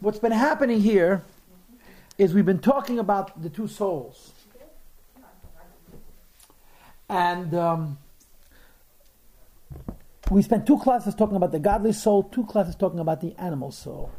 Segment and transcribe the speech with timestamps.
[0.00, 1.22] what's been happening here
[2.18, 4.32] is we've been talking about the two souls.
[7.08, 7.98] And um,
[10.30, 13.72] we spent two classes talking about the godly soul, two classes talking about the animal
[13.72, 14.12] soul.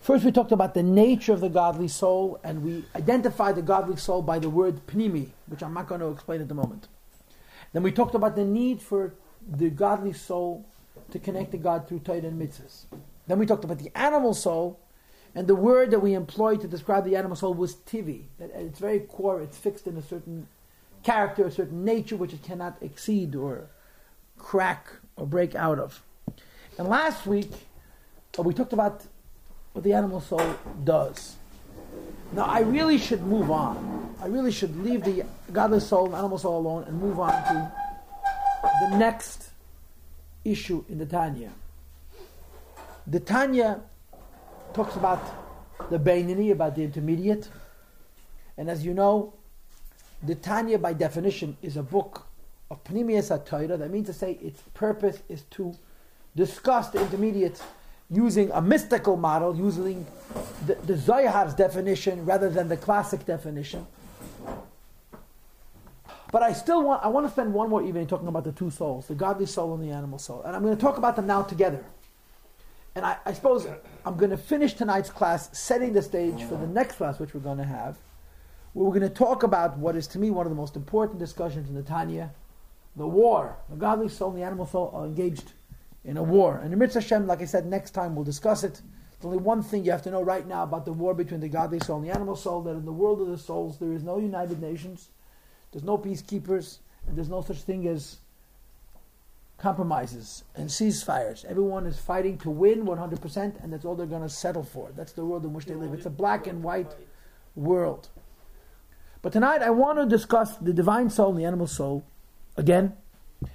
[0.00, 3.96] First, we talked about the nature of the godly soul, and we identified the godly
[3.96, 6.88] soul by the word pnimi, which I'm not going to explain at the moment.
[7.72, 9.14] Then we talked about the need for
[9.48, 10.66] the godly soul
[11.10, 12.84] to connect to God through Torah and mitzvahs.
[13.26, 14.80] Then we talked about the animal soul,
[15.34, 18.24] and the word that we employed to describe the animal soul was tivi.
[18.40, 20.46] At its very core, it's fixed in a certain
[21.02, 23.68] character, a certain nature which it cannot exceed or
[24.38, 26.02] crack or break out of.
[26.78, 27.50] And last week,
[28.38, 29.04] uh, we talked about
[29.72, 31.36] what the animal soul does.
[32.32, 34.14] Now, I really should move on.
[34.20, 37.72] I really should leave the godly soul and animal soul alone and move on to
[38.88, 39.50] the next
[40.44, 41.50] issue in the Tanya.
[43.06, 43.80] The Tanya
[44.72, 45.22] talks about
[45.90, 47.48] the Beinoni, about the intermediate.
[48.56, 49.34] And as you know,
[50.22, 52.26] the Tanya, by definition, is a book
[52.70, 53.78] of Pnimius HaTorah.
[53.78, 55.74] That means to say its purpose is to
[56.34, 57.62] discuss the intermediate
[58.10, 60.06] using a mystical model, using
[60.66, 63.86] the, the Zohar's definition rather than the classic definition.
[66.32, 68.70] But I still want, I want to spend one more evening talking about the two
[68.70, 70.42] souls, the godly soul and the animal soul.
[70.42, 71.84] And I'm going to talk about them now together.
[72.94, 73.66] And I, I suppose
[74.06, 77.40] I'm going to finish tonight's class setting the stage for the next class, which we're
[77.40, 77.96] going to have,
[78.72, 81.18] where we're going to talk about what is to me one of the most important
[81.18, 82.30] discussions in the Tanya,
[82.96, 83.56] the war.
[83.68, 85.52] The godly soul and the animal soul are engaged
[86.04, 86.60] in a war.
[86.62, 88.80] And in Mitzvah Hashem, like I said, next time we'll discuss it.
[89.10, 91.48] There's only one thing you have to know right now about the war between the
[91.48, 94.04] godly soul and the animal soul, that in the world of the souls there is
[94.04, 95.08] no United Nations,
[95.72, 98.18] there's no peacekeepers, and there's no such thing as
[99.58, 101.44] compromises and ceasefires.
[101.44, 104.90] Everyone is fighting to win 100%, and that's all they're going to settle for.
[104.94, 105.94] That's the world in which they live.
[105.94, 106.94] It's a black and white
[107.54, 108.08] world.
[109.22, 112.04] But tonight I want to discuss the divine soul and the animal soul
[112.56, 112.94] again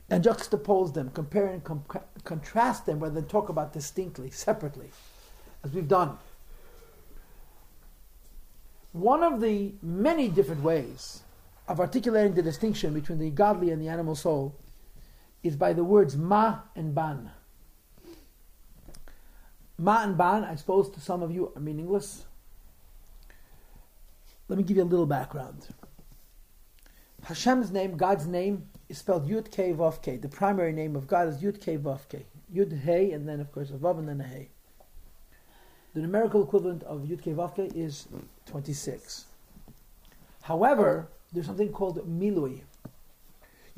[0.10, 1.84] and juxtapose them, compare and com-
[2.24, 4.90] contrast them rather than talk about distinctly, separately,
[5.64, 6.18] as we've done.
[8.92, 11.22] One of the many different ways
[11.68, 14.56] of articulating the distinction between the godly and the animal soul
[15.44, 17.32] is by the words ma and ban.
[19.78, 22.26] Ma and ban, I suppose to some of you, are meaningless.
[24.50, 25.68] Let me give you a little background.
[27.24, 30.18] Hashem's name, God's name, is spelled Yud K Vav K.
[30.18, 32.26] The primary name of God is Yud K Vav K.
[32.54, 34.50] Yud Hey, and then of course a Vav and then a Hey.
[35.94, 38.08] The numerical equivalent of Yud K Vav is
[38.48, 39.26] 26.
[40.42, 42.62] However, there's something called Milui.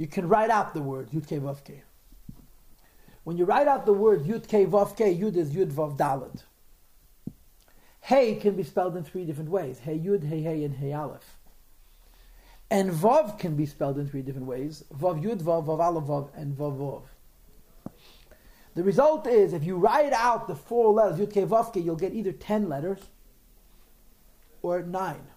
[0.02, 1.84] You can write out the word Yud K Vav K.
[3.24, 6.42] When you write out the word Yud K Vav K, Yud is Yud Vav Dalet.
[8.00, 9.78] Hey can be spelled in three different ways.
[9.78, 11.38] Hey Yud, Hey Hey, and Hey Aleph.
[12.72, 14.84] And Vav can be spelled in three different ways.
[14.92, 17.04] Vav Yud Vav, Vav Aleph Vav, and Vav Vav.
[18.74, 21.96] The result is, if you write out the four letters, Yud Ke Vav Ke, you'll
[21.96, 23.02] get either ten letters
[24.64, 25.28] or nine.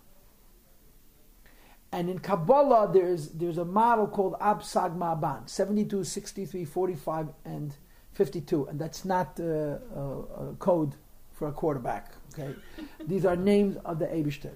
[1.94, 7.76] And in Kabbalah, there's, there's a model called Absag Ma'aban, 72, 63, 45, and
[8.14, 8.66] 52.
[8.66, 10.96] And that's not uh, a, a code
[11.32, 12.10] for a quarterback.
[12.32, 12.52] Okay,
[13.06, 14.50] These are names of the Eibishter.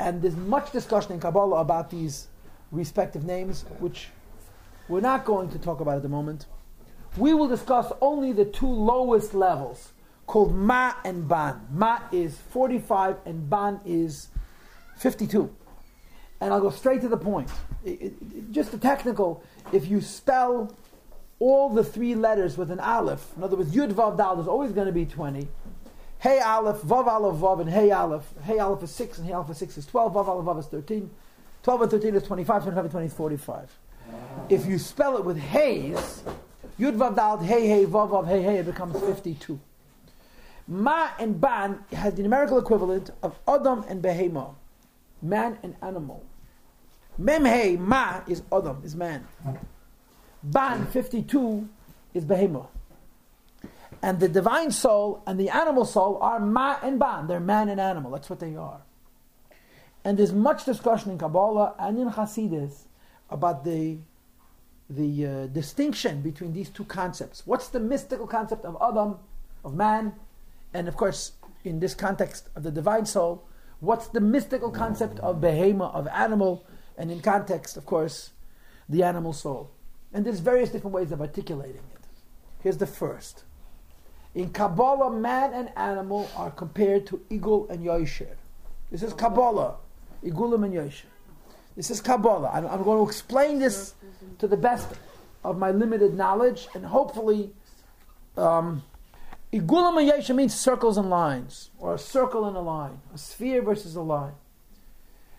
[0.00, 2.26] And there's much discussion in Kabbalah about these
[2.72, 4.08] respective names, which
[4.86, 6.44] we're not going to talk about at the moment.
[7.16, 9.92] We will discuss only the two lowest levels,
[10.26, 11.66] called Ma and Ban.
[11.70, 14.28] Ma is 45 and Ban is
[14.98, 15.54] 52.
[16.40, 17.50] And I'll go straight to the point.
[17.84, 20.74] It, it, just a technical, if you spell
[21.40, 24.72] all the three letters with an aleph, in other words, Yud Vav Dal is always
[24.72, 25.48] going to be 20.
[26.20, 28.24] Hey Aleph, Vav Aleph, Vav, and Hey Aleph.
[28.42, 30.14] Hey Aleph is 6, and Hey Aleph is 6 is 12.
[30.14, 31.10] Vav Aleph, Vav is 13.
[31.62, 33.78] 12 and 13 is 25, 25 and 20 is 45.
[34.48, 36.22] If you spell it with Hay's,
[36.78, 39.60] Yud Vav Dal, Hey Hey, Vav Vav, Hey Hey, it becomes 52.
[40.66, 44.54] Ma and Ban has the numerical equivalent of Adam and Behema,
[45.22, 46.24] man and animal.
[47.16, 49.26] Mem Hey, Ma is Adam, is man.
[50.42, 51.68] Ban, 52,
[52.14, 52.68] is behema.
[54.02, 57.26] And the divine soul and the animal soul are ma and ban.
[57.26, 58.12] They're man and animal.
[58.12, 58.82] That's what they are.
[60.04, 62.84] And there's much discussion in Kabbalah and in Hasidus
[63.30, 63.98] about the
[64.90, 67.42] the uh, distinction between these two concepts.
[67.46, 69.18] What's the mystical concept of Adam,
[69.62, 70.14] of man,
[70.72, 71.32] and of course,
[71.62, 73.46] in this context of the divine soul,
[73.80, 76.66] what's the mystical concept of behema, of animal,
[76.96, 78.30] and in context, of course,
[78.88, 79.70] the animal soul.
[80.12, 82.06] And there's various different ways of articulating it.
[82.62, 83.44] Here's the first.
[84.34, 88.36] In Kabbalah, man and animal are compared to Igul and Yosher.
[88.90, 89.76] This is Kabbalah,
[90.24, 91.06] Igulim and Yosher.
[91.76, 92.50] This is Kabbalah.
[92.52, 93.94] I'm, I'm going to explain this
[94.38, 94.88] to the best
[95.44, 97.52] of my limited knowledge, and hopefully,
[98.36, 98.82] um,
[99.52, 103.96] Igulim and means circles and lines, or a circle and a line, a sphere versus
[103.96, 104.34] a line.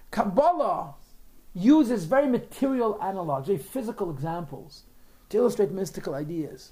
[0.09, 0.95] Kabbalah
[1.53, 4.83] uses very material analogs, very physical examples
[5.29, 6.71] to illustrate mystical ideas.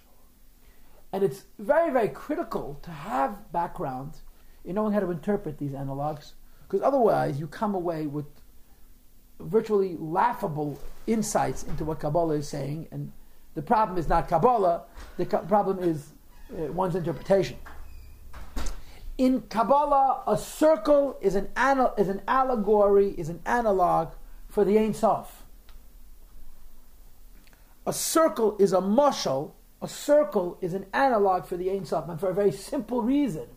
[1.14, 4.18] And it's very, very critical to have background
[4.66, 6.34] in knowing how to interpret these analogs,
[6.64, 8.26] because otherwise you come away with
[9.40, 12.88] virtually laughable insights into what Kabbalah is saying.
[12.92, 13.12] And
[13.54, 14.84] the problem is not Kabbalah,
[15.18, 16.10] the problem is
[16.52, 17.58] Uh, one's interpretation.
[19.18, 24.14] In Kabbalah, a circle is an, ana- is an allegory, is an analog
[24.48, 25.44] for the Ein Sof.
[27.86, 32.20] A circle is a mushal, a circle is an analog for the Ein Sof, and
[32.20, 33.48] for a very simple reason.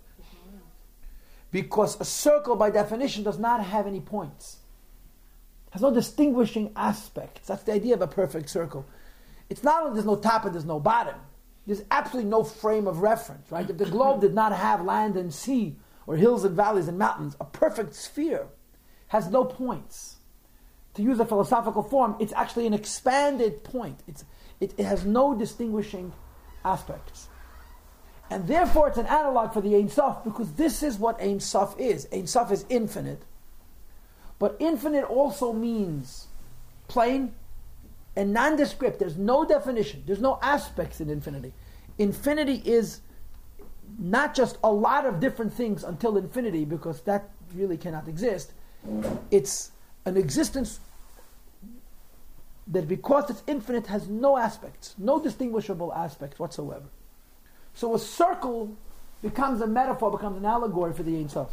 [1.52, 4.58] Because a circle, by definition, does not have any points,
[5.72, 7.48] has no distinguishing aspects.
[7.48, 8.86] That's the idea of a perfect circle.
[9.48, 11.16] It's not only there's no top and there's no bottom,
[11.66, 13.68] there's absolutely no frame of reference, right?
[13.68, 15.76] If the globe did not have land and sea,
[16.06, 18.48] or hills and valleys and mountains, a perfect sphere
[19.08, 20.16] has no points.
[20.94, 24.00] To use a philosophical form, it's actually an expanded point.
[24.08, 24.24] It's,
[24.58, 26.12] it, it has no distinguishing
[26.64, 27.28] aspects.
[28.28, 31.78] And therefore, it's an analog for the Ein Sof because this is what Ein Sof
[31.78, 32.08] is.
[32.12, 33.22] Ein Sof is infinite.
[34.38, 36.28] But infinite also means
[36.88, 37.34] plain
[38.16, 38.98] and nondescript.
[38.98, 41.52] There's no definition, there's no aspects in infinity.
[41.98, 43.00] Infinity is
[43.98, 48.52] not just a lot of different things until infinity, because that really cannot exist.
[49.30, 49.72] It's
[50.04, 50.80] an existence
[52.66, 56.86] that, because it's infinite, has no aspects, no distinguishable aspects whatsoever.
[57.74, 58.76] So a circle
[59.22, 61.50] becomes a metaphor, becomes an allegory for the Ein Sof.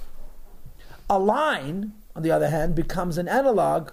[1.09, 3.91] A line, on the other hand, becomes an analog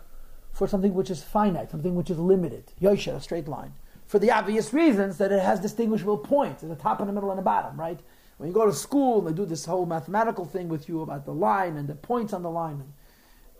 [0.54, 2.72] for something which is finite, something which is limited.
[2.80, 3.74] Yosha, a straight line.
[4.06, 7.30] For the obvious reasons that it has distinguishable points at the top and the middle
[7.30, 7.98] and the bottom, right?
[8.36, 11.24] When you go to school, and they do this whole mathematical thing with you about
[11.24, 12.92] the line and the points on the line and,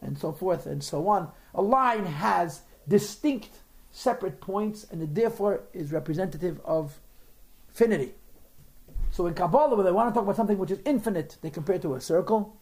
[0.02, 1.30] and so forth and so on.
[1.54, 3.50] A line has distinct
[3.90, 7.00] separate points and it therefore is representative of
[7.72, 8.12] finity.
[9.10, 11.76] So in Kabbalah, when they want to talk about something which is infinite, they compare
[11.76, 12.56] it to a circle.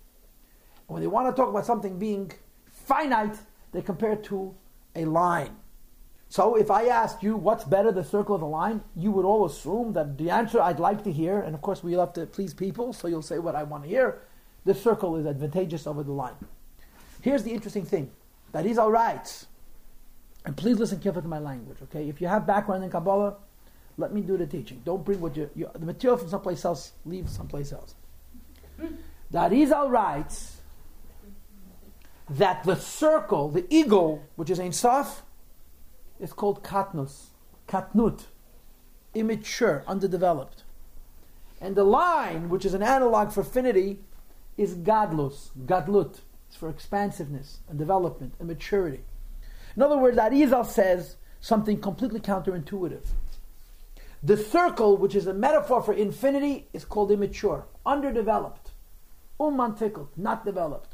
[0.88, 2.32] And when they want to talk about something being
[2.70, 3.36] finite,
[3.72, 4.54] they compare to
[4.94, 5.56] a line.
[6.28, 9.44] So if I asked you what's better, the circle or the line, you would all
[9.44, 12.54] assume that the answer I'd like to hear, and of course we love to please
[12.54, 14.22] people, so you'll say what I want to hear,
[14.64, 16.34] the circle is advantageous over the line.
[17.20, 18.10] Here's the interesting thing.
[18.52, 19.46] That is all right.
[20.44, 22.08] And please listen carefully to my language, okay?
[22.08, 23.36] If you have background in Kabbalah,
[23.98, 24.80] let me do the teaching.
[24.84, 27.94] Don't bring what you, you the material from someplace else, leave someplace else.
[29.30, 30.32] That is all right
[32.38, 35.22] that the circle, the igul, which is Ein Sof,
[36.18, 37.26] is called katnus,
[37.68, 38.24] katnut,
[39.14, 40.62] immature, underdeveloped.
[41.60, 44.00] And the line, which is an analog for finity,
[44.56, 46.20] is gadlus, gadlut.
[46.48, 49.04] It's for expansiveness and development and maturity.
[49.76, 53.04] In other words, Arizal says something completely counterintuitive.
[54.22, 58.70] The circle, which is a metaphor for infinity, is called immature, underdeveloped,
[59.38, 60.91] unmantickled, not developed.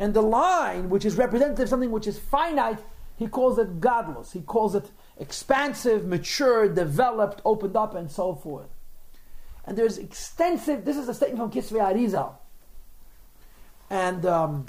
[0.00, 2.78] And the line, which is representative of something which is finite,
[3.16, 4.32] he calls it gadlus.
[4.32, 8.70] He calls it expansive, mature, developed, opened up, and so forth.
[9.66, 12.32] And there's extensive, this is a statement from Kisvei Arizal.
[13.90, 14.66] And um,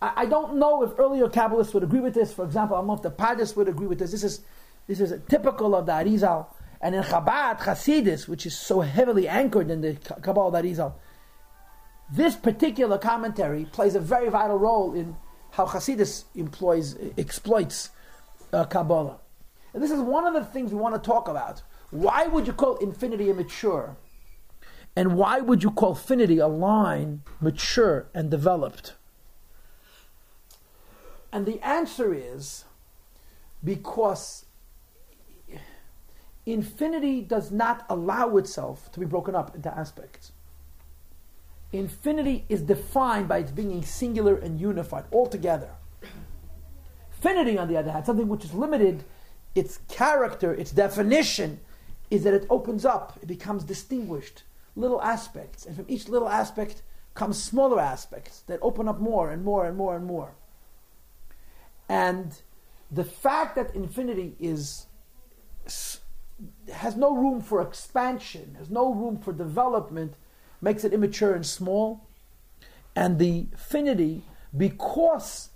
[0.00, 2.32] I, I, don't know if earlier Kabbalists would agree with this.
[2.32, 4.12] For example, I don't know if the Pardes would agree with this.
[4.12, 4.40] This is,
[4.86, 6.46] this is typical of the Arizal.
[6.80, 10.94] And in Chabad, Hasidus, which is so heavily anchored in the Kabbalah of Arizal,
[12.14, 15.16] this particular commentary plays a very vital role in
[15.52, 17.90] how Hasidus employs, exploits
[18.52, 19.18] uh, Kabbalah.
[19.72, 21.62] And this is one of the things we want to talk about.
[21.90, 23.96] Why would you call infinity immature?
[24.94, 28.92] And why would you call finity a line mature and developed?
[31.32, 32.64] And the answer is
[33.64, 34.44] because
[36.44, 40.32] infinity does not allow itself to be broken up into aspects.
[41.72, 45.70] Infinity is defined by its being singular and unified altogether.
[47.10, 49.04] Finity, on the other hand, something which is limited,
[49.54, 51.60] its character, its definition,
[52.10, 54.42] is that it opens up, it becomes distinguished,
[54.76, 56.82] little aspects, and from each little aspect
[57.14, 60.34] comes smaller aspects that open up more and more and more and more.
[61.88, 62.40] And
[62.90, 64.86] the fact that infinity is
[66.72, 70.14] has no room for expansion, has no room for development,
[70.62, 72.06] makes it immature and small.
[72.96, 74.22] And the finity,
[74.56, 75.50] because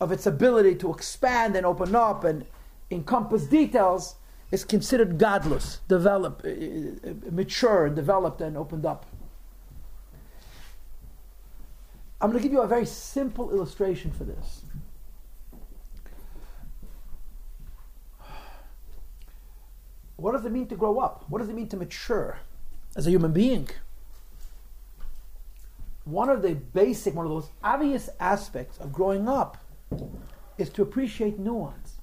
[0.00, 2.46] of its ability to expand and open up and
[2.90, 4.16] encompass details,
[4.50, 9.06] is considered gadlus, developed, uh, uh, mature, developed and opened up.
[12.20, 14.62] I'm going to give you a very simple illustration for this.
[20.16, 21.24] What does it mean to grow up?
[21.28, 22.38] What does it mean to mature
[22.94, 23.68] as a human being?
[26.04, 29.58] One of the basic, one of those obvious aspects of growing up
[30.58, 31.96] is to appreciate nuance,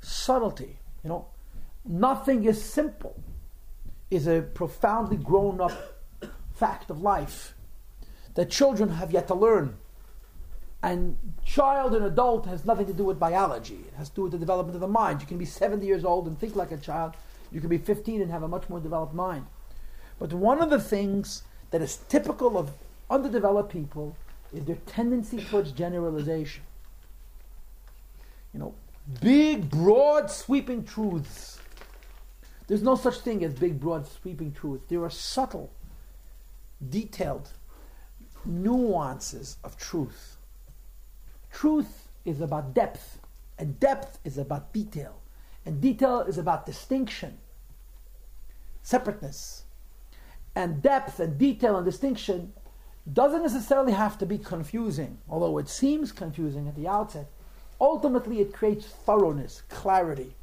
[0.00, 0.78] subtlety.
[1.02, 1.26] You know,
[1.84, 3.22] nothing is simple,
[4.10, 5.72] is a profoundly grown up
[6.54, 7.54] fact of life
[8.34, 9.76] that children have yet to learn.
[10.82, 13.84] And child and adult has nothing to do with biology.
[13.88, 15.20] It has to do with the development of the mind.
[15.22, 17.14] You can be 70 years old and think like a child.
[17.50, 19.46] You can be 15 and have a much more developed mind.
[20.18, 22.72] But one of the things that is typical of
[23.14, 24.16] underdeveloped people
[24.52, 26.64] is their tendency towards generalization.
[28.52, 28.74] You know,
[29.20, 31.58] big, broad, sweeping truths.
[32.66, 34.84] There's no such thing as big, broad, sweeping truths.
[34.88, 35.70] There are subtle,
[36.88, 37.50] detailed
[38.44, 40.36] nuances of truth.
[41.52, 43.20] Truth is about depth,
[43.58, 45.20] and depth is about detail,
[45.64, 47.38] and detail is about distinction,
[48.82, 49.62] separateness.
[50.56, 52.52] And depth and detail and distinction
[53.12, 57.30] doesn't necessarily have to be confusing, although it seems confusing at the outset.
[57.80, 60.34] Ultimately, it creates thoroughness, clarity.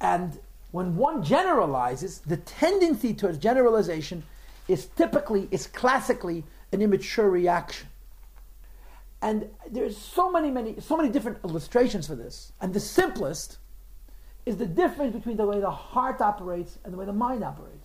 [0.00, 0.38] And
[0.72, 4.24] when one generalizes, the tendency towards generalization
[4.66, 7.88] is typically, is classically an immature reaction.
[9.20, 12.52] And there's so many, many, so many different illustrations for this.
[12.60, 13.58] And the simplest
[14.46, 17.77] is the difference between the way the heart operates and the way the mind operates.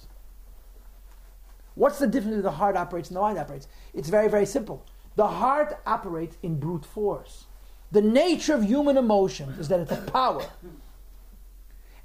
[1.76, 3.68] What's the difference between the heart operates and the mind operates?
[3.94, 4.86] It's very, very simple.
[5.16, 7.46] The heart operates in brute force.
[7.92, 10.46] The nature of human emotion is that it's a power.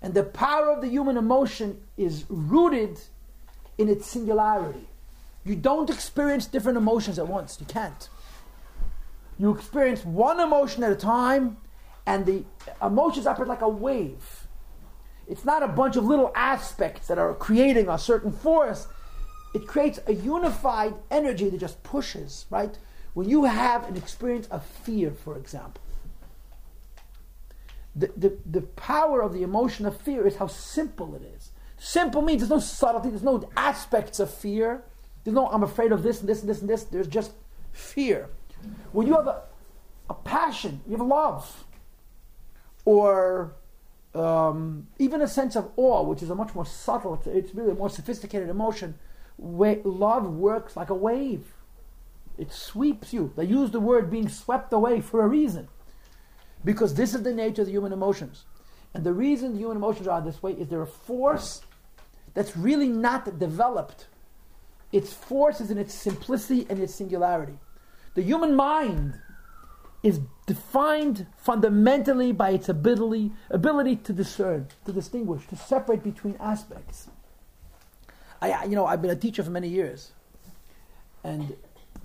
[0.02, 3.00] And the power of the human emotion is rooted
[3.78, 4.88] in its singularity.
[5.44, 7.56] You don't experience different emotions at once.
[7.58, 8.08] You can't.
[9.38, 11.56] You experience one emotion at a time,
[12.06, 12.44] and the
[12.82, 14.46] emotions operate like a wave.
[15.26, 18.88] It's not a bunch of little aspects that are creating a certain force.
[19.54, 22.76] It creates a unified energy that just pushes, right?
[23.14, 25.82] When you have an experience of fear, for example,
[27.96, 31.50] the, the, the power of the emotion of fear is how simple it is.
[31.78, 34.82] Simple means there's no subtlety, there's no aspects of fear.
[35.24, 36.84] There's no, I'm afraid of this and this and this and this.
[36.84, 37.32] There's just
[37.72, 38.28] fear.
[38.92, 39.42] When you have a,
[40.10, 41.64] a passion, you have love,
[42.84, 43.52] or
[44.14, 47.72] um, even a sense of awe, which is a much more subtle, it's, it's really
[47.72, 48.98] a more sophisticated emotion,
[49.38, 51.54] love works like a wave.
[52.36, 53.32] It sweeps you.
[53.36, 55.68] They use the word being swept away for a reason.
[56.64, 58.44] Because this is the nature of the human emotions.
[58.94, 61.62] And the reason the human emotions are this way is they're a force
[62.34, 64.06] that's really not developed.
[64.92, 67.58] Its force is in its simplicity and its singularity.
[68.14, 69.20] The human mind
[70.02, 77.08] is defined fundamentally by its ability, ability to discern, to distinguish, to separate between aspects.
[78.40, 80.12] I, you know, I've been a teacher for many years,
[81.24, 81.56] and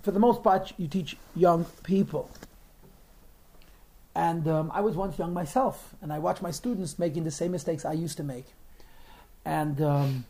[0.02, 2.30] for the most part, you teach young people.
[4.16, 7.52] And um, I was once young myself, and I watched my students making the same
[7.52, 8.46] mistakes I used to make.
[9.46, 10.26] And um,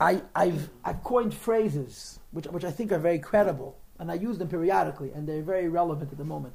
[0.00, 4.38] I, have I've coined phrases which, which I think are very credible, and I use
[4.38, 6.54] them periodically, and they're very relevant at the moment.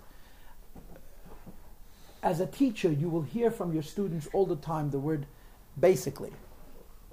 [2.22, 5.26] As a teacher, you will hear from your students all the time the word
[5.80, 6.34] basically.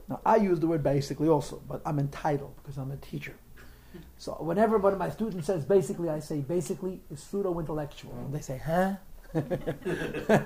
[0.09, 3.35] Now, I use the word basically also, but I'm entitled because I'm a teacher.
[4.19, 8.13] So whenever one of my students says basically, I say basically is pseudo intellectual.
[8.13, 8.97] And they say, huh?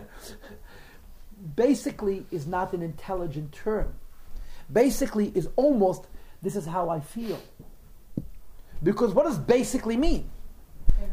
[1.57, 3.95] basically is not an intelligent term.
[4.73, 6.07] Basically is almost
[6.43, 7.41] this is how I feel.
[8.83, 10.31] Because what does basically mean?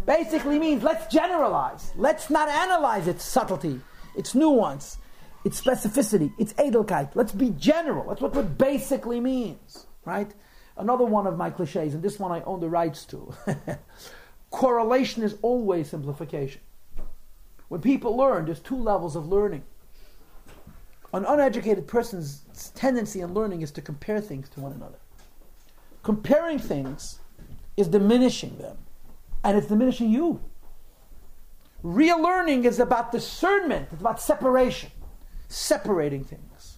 [0.06, 1.92] Basically means let's generalize.
[1.96, 3.82] Let's not analyze its subtlety,
[4.16, 4.98] its nuance,
[5.44, 7.12] its specificity, its edelkeit.
[7.15, 8.10] Let's be general.
[8.10, 10.34] That's what what basically means, right?
[10.77, 13.34] Another one of my cliches, and this one I own the rights to.
[14.51, 16.62] Correlation is always simplification.
[17.67, 19.63] When people learn, there's two levels of learning.
[21.13, 25.00] An uneducated person's tendency in learning is to compare things to one another.
[26.03, 27.20] Comparing things
[27.75, 28.77] is diminishing them,
[29.44, 30.39] and it's diminishing you.
[31.84, 34.91] Real learning is about discernment, it's about separation,
[35.48, 36.77] separating things.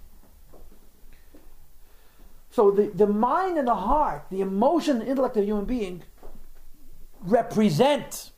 [2.51, 6.03] So the, the mind and the heart, the emotion and intellect of a human being
[7.21, 8.31] represent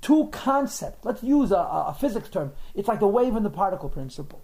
[0.00, 1.04] two concepts.
[1.04, 2.52] Let's use a, a physics term.
[2.74, 4.42] It's like the wave and the particle principle.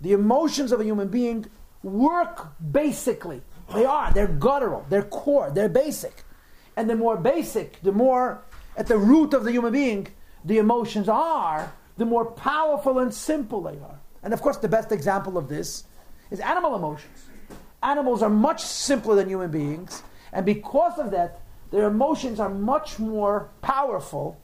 [0.00, 1.46] The emotions of a human being
[1.82, 3.42] work basically.
[3.72, 4.12] They are.
[4.12, 4.84] They're guttural.
[4.88, 5.50] They're core.
[5.50, 6.24] They're basic.
[6.76, 8.42] And the more basic, the more
[8.76, 10.08] at the root of the human being
[10.44, 14.00] the emotions are, the more powerful and simple they are.
[14.24, 15.84] And of course, the best example of this
[16.30, 17.26] is animal emotions.
[17.82, 20.02] Animals are much simpler than human beings,
[20.32, 24.40] and because of that, their emotions are much more powerful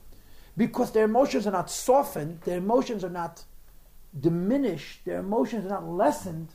[0.57, 3.45] because their emotions are not softened, their emotions are not
[4.19, 6.49] diminished, their emotions are not lessened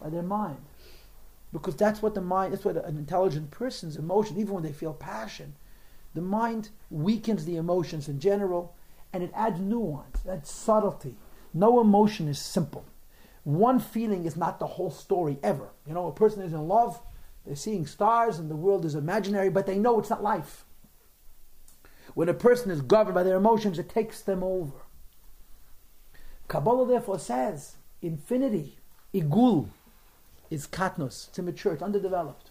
[0.00, 0.58] by their mind.
[1.52, 4.92] Because that's what the mind, that's what an intelligent person's emotion, even when they feel
[4.92, 5.54] passion,
[6.14, 8.74] the mind weakens the emotions in general
[9.12, 11.14] and it adds nuance, adds subtlety.
[11.54, 12.84] No emotion is simple.
[13.44, 15.68] One feeling is not the whole story ever.
[15.86, 17.00] You know, a person is in love,
[17.46, 20.64] they're seeing stars and the world is imaginary, but they know it's not life.
[22.14, 24.72] When a person is governed by their emotions, it takes them over.
[26.48, 28.78] Kabbalah therefore says infinity,
[29.14, 29.68] igul,
[30.50, 32.50] is katnos, it's immature, it's underdeveloped.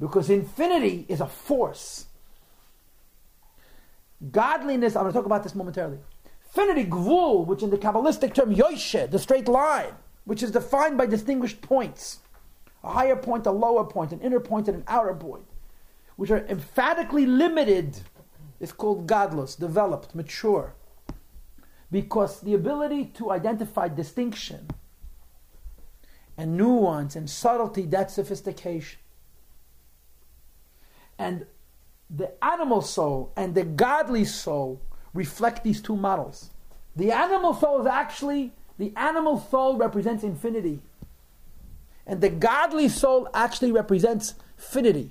[0.00, 2.06] Because infinity is a force.
[4.30, 5.98] Godliness, I'm going to talk about this momentarily.
[6.54, 9.94] Infinity, gvul, which in the Kabbalistic term, yoshe, the straight line,
[10.24, 12.18] which is defined by distinguished points
[12.84, 15.44] a higher point, a lower point, an inner point, and an outer point,
[16.16, 18.00] which are emphatically limited,
[18.60, 20.74] is called gadlus, developed, mature.
[21.90, 24.68] Because the ability to identify distinction
[26.36, 28.98] and nuance and subtlety, that's sophistication.
[31.18, 31.46] And
[32.10, 34.82] the animal soul and the godly soul
[35.14, 36.50] reflect these two models.
[36.96, 40.80] The animal soul is actually, the animal soul represents infinity.
[42.06, 45.10] And the godly soul actually represents finity.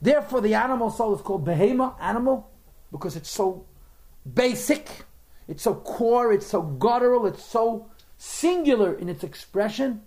[0.00, 2.48] Therefore, the animal soul is called behema, animal,
[2.92, 3.64] because it's so
[4.32, 5.04] basic,
[5.48, 10.02] it's so core, it's so guttural, it's so singular in its expression.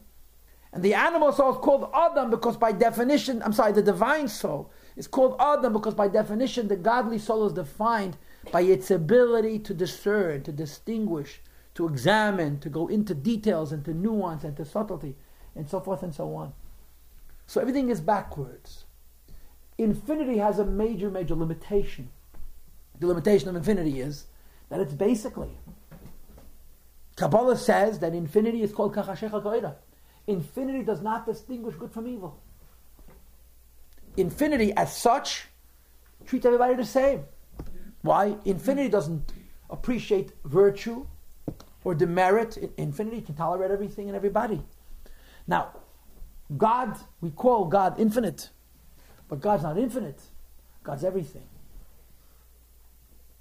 [0.73, 4.71] And the animal soul is called Adam because, by definition, I'm sorry, the divine soul
[4.95, 8.15] is called Adam because, by definition, the godly soul is defined
[8.51, 11.41] by its ability to discern, to distinguish,
[11.75, 15.15] to examine, to go into details, into nuance, and to subtlety,
[15.55, 16.53] and so forth and so on.
[17.45, 18.85] So everything is backwards.
[19.77, 22.09] Infinity has a major, major limitation.
[22.99, 24.25] The limitation of infinity is
[24.69, 25.57] that it's basically.
[27.15, 29.75] Kabbalah says that infinity is called kachashecha koira.
[30.27, 32.39] Infinity does not distinguish good from evil.
[34.17, 35.47] Infinity, as such,
[36.25, 37.23] treats everybody the same.
[38.01, 38.35] Why?
[38.45, 39.31] Infinity doesn't
[39.69, 41.05] appreciate virtue
[41.83, 42.57] or demerit.
[42.77, 44.61] Infinity can tolerate everything and everybody.
[45.47, 45.69] Now,
[46.57, 48.49] God, we call God infinite,
[49.27, 50.19] but God's not infinite.
[50.83, 51.47] God's everything.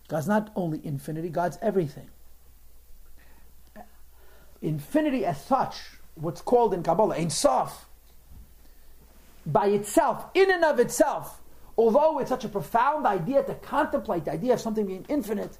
[0.09, 2.09] God's not only infinity, God's everything.
[4.61, 5.77] Infinity as such
[6.17, 7.87] what's called in Kabbalah Ein Sof,
[9.47, 11.40] by itself, in and of itself,
[11.81, 15.59] although it's such a profound idea to contemplate the idea of something being infinite,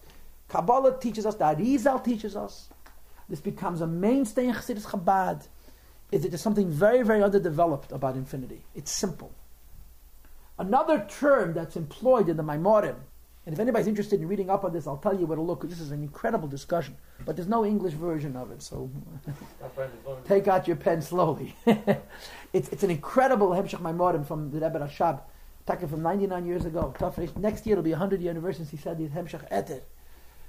[0.49, 2.69] Kabbalah teaches us, the Arizal teaches us,
[3.29, 5.49] this becomes a mainstay in Chassidus Chabad,
[6.13, 8.65] is that there's something very, very underdeveloped about infinity.
[8.75, 9.33] It's simple.
[10.59, 12.97] Another term that's employed in the Maimorim
[13.47, 15.69] and if anybody's interested in reading up on this, I'll tell you where to look.
[15.69, 18.91] This is an incredible discussion, but there's no English version of it, so
[20.25, 21.57] take out your pen slowly.
[22.53, 25.23] it's, it's an incredible Hemshech Maimorim from the Rebbe Rashab,
[25.67, 26.95] taken from 99 years ago.
[27.37, 28.67] Next year it'll be 100 year anniversary.
[28.71, 29.83] He said the Hemshech Eter,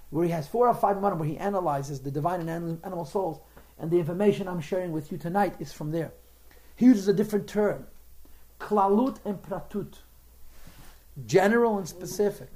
[0.10, 3.40] where he has four or five manim where he analyzes the divine and animal souls,
[3.80, 6.12] and the information I'm sharing with you tonight is from there.
[6.76, 7.88] He uses a different term,
[8.60, 9.96] klalut and pratut,
[11.26, 12.50] general and specific.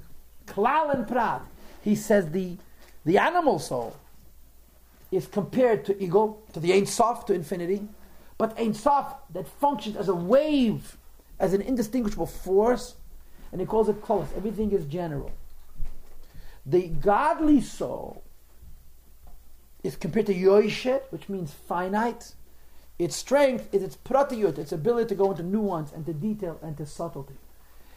[0.46, 1.42] Klal and Prat.
[1.82, 2.56] He says the,
[3.04, 3.96] the animal soul
[5.10, 7.86] is compared to igul, to the Ein Sof, to infinity,
[8.38, 10.96] but Ein Sof that functions as a wave,
[11.38, 12.96] as an indistinguishable force,
[13.52, 14.26] and he calls it close.
[14.36, 15.30] Everything is general.
[16.64, 18.22] The godly soul
[19.82, 22.34] is compared to Yoishet, which means finite.
[22.98, 26.76] Its strength is its pratiyut, its ability to go into nuance and to detail and
[26.78, 27.36] to subtlety.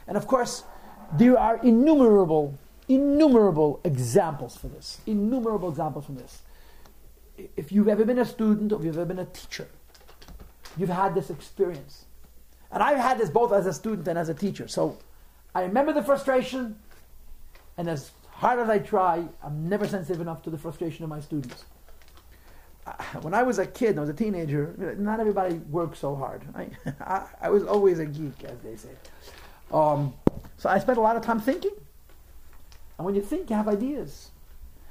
[0.07, 0.63] And of course,
[1.17, 4.99] there are innumerable, innumerable examples for this.
[5.07, 6.41] Innumerable examples from this.
[7.55, 9.67] If you've ever been a student or if you've ever been a teacher,
[10.77, 12.05] you've had this experience.
[12.71, 14.67] And I've had this both as a student and as a teacher.
[14.67, 14.97] So
[15.55, 16.77] I remember the frustration,
[17.77, 21.19] and as hard as I try, I'm never sensitive enough to the frustration of my
[21.19, 21.65] students.
[23.21, 24.95] when I was a kid, I was a teenager.
[24.97, 26.43] Not everybody worked so hard.
[26.55, 26.69] I,
[27.01, 28.89] I, I was always a geek, as they say.
[29.71, 30.13] Um,
[30.57, 31.73] so I spent a lot of time thinking.
[32.97, 34.29] And when you think, you have ideas.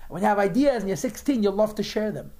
[0.02, 2.30] And when you have ideas and you're 16, you love to share them.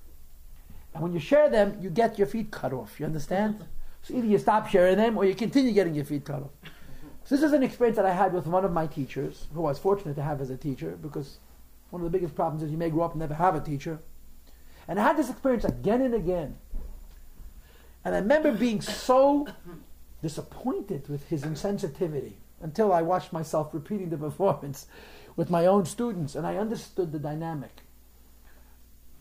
[0.94, 2.98] And when you share them, you get your feet cut off.
[2.98, 3.64] You understand?
[4.08, 6.50] So either you stop sharing them or you continue getting your feet cut off.
[7.24, 9.68] So this is an experience that I had with one of my teachers, who I
[9.68, 11.40] was fortunate to have as a teacher, because
[11.90, 13.98] one of the biggest problems is you may grow up and never have a teacher.
[14.88, 16.56] And I had this experience again and again.
[18.02, 19.46] And I remember being so
[20.22, 24.86] disappointed with his insensitivity until I watched myself repeating the performance
[25.36, 27.82] with my own students and I understood the dynamic.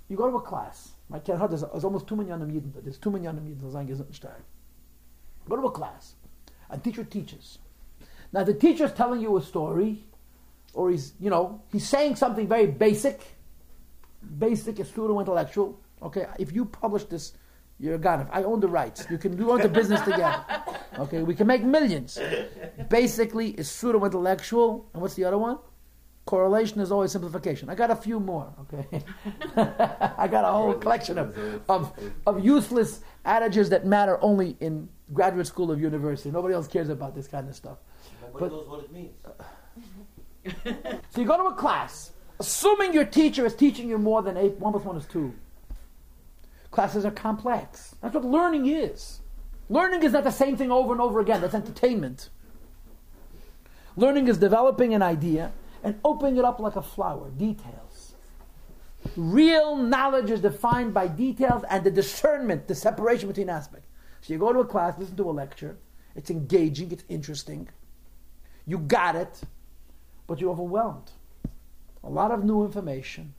[0.07, 2.97] You go to a class, my kid there's, there's almost two million Yidden, but there's
[2.97, 4.43] too many on the Gesundheit.
[5.49, 6.15] Go to a class,
[6.69, 7.59] a teacher teaches.
[8.33, 10.03] Now the teacher's telling you a story,
[10.73, 13.21] or he's, you know, he's saying something very basic,
[14.37, 15.79] basic is pseudo intellectual.
[16.01, 17.33] Okay, if you publish this,
[17.79, 18.27] you're a god.
[18.31, 19.05] I own the rights.
[19.09, 20.43] You can do the business together.
[20.99, 22.19] Okay, we can make millions.
[22.89, 24.89] Basically, it's pseudo intellectual.
[24.93, 25.59] And what's the other one?
[26.25, 27.69] Correlation is always simplification.
[27.69, 28.51] I got a few more.
[28.61, 29.03] Okay,
[29.55, 31.37] I got a whole collection of,
[31.69, 31.93] of
[32.25, 36.31] of useless adages that matter only in graduate school of university.
[36.31, 37.77] Nobody else cares about this kind of stuff.
[38.21, 39.13] Nobody but, knows what it means.
[41.09, 44.53] so you go to a class assuming your teacher is teaching you more than eight,
[44.53, 45.33] one plus one is two.
[46.71, 47.95] Classes are complex.
[48.01, 49.19] That's what learning is.
[49.69, 51.41] Learning is not the same thing over and over again.
[51.41, 52.29] That's entertainment.
[53.95, 55.51] Learning is developing an idea
[55.83, 58.13] and opening it up like a flower, details.
[59.15, 63.86] Real knowledge is defined by details and the discernment, the separation between aspects.
[64.21, 65.77] So you go to a class, listen to a lecture,
[66.15, 67.69] it's engaging, it's interesting.
[68.65, 69.41] You got it,
[70.25, 71.11] but you're overwhelmed
[72.07, 73.33] a lot of new information,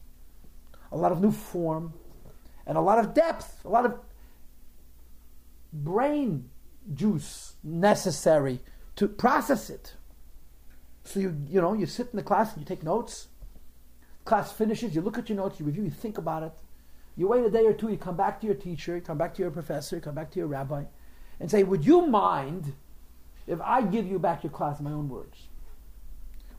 [0.92, 1.94] a lot of new form,
[2.66, 3.98] and a lot of depth, a lot of
[5.72, 6.50] brain
[6.92, 8.60] juice necessary
[8.96, 9.94] to process it.
[11.04, 13.28] So you you know you sit in the class and you take notes.
[14.26, 16.52] Class finishes, you look at your notes, you review, you think about it.
[17.18, 19.34] You wait a day or two, you come back to your teacher, you come back
[19.34, 20.84] to your professor, you come back to your rabbi,
[21.40, 22.74] and say, "Would you mind
[23.46, 25.48] if I give you back your class in my own words?"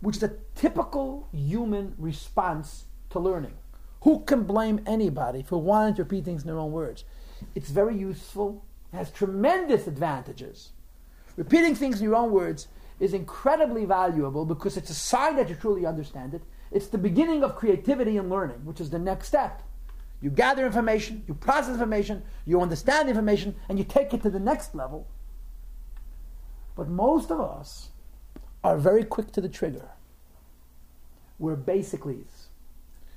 [0.01, 3.53] which is a typical human response to learning.
[4.01, 7.03] Who can blame anybody for wanting to repeat things in their own words?
[7.55, 10.71] It's very useful, it has tremendous advantages.
[11.35, 12.67] Repeating things in your own words
[12.99, 16.43] is incredibly valuable because it's a sign that you truly understand it.
[16.71, 19.63] It's the beginning of creativity and learning, which is the next step.
[20.21, 24.39] You gather information, you process information, you understand information, and you take it to the
[24.39, 25.07] next level.
[26.75, 27.89] But most of us
[28.63, 29.89] are very quick to the trigger.
[31.37, 32.25] We're basically,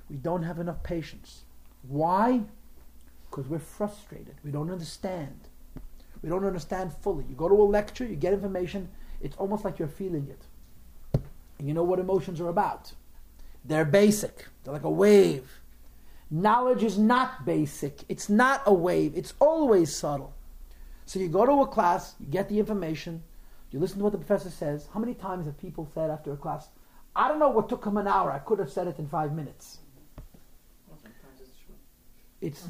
[0.09, 1.43] we don't have enough patience.
[1.89, 2.43] Why?
[3.29, 4.37] Because we're frustrated.
[4.45, 5.49] We don't understand.
[6.23, 7.25] We don't understand fully.
[7.29, 8.89] You go to a lecture, you get information,
[9.21, 11.21] it's almost like you're feeling it.
[11.59, 12.93] And you know what emotions are about.
[13.65, 15.62] They're basic, they're like a wave.
[16.35, 20.33] Knowledge is not basic, it's not a wave, it's always subtle.
[21.05, 23.23] So you go to a class, you get the information,
[23.71, 24.89] you listen to what the professor says.
[24.95, 26.69] How many times have people said after a class,
[27.15, 29.35] I don't know what took him an hour, I could have said it in five
[29.35, 29.81] minutes?
[32.41, 32.67] It's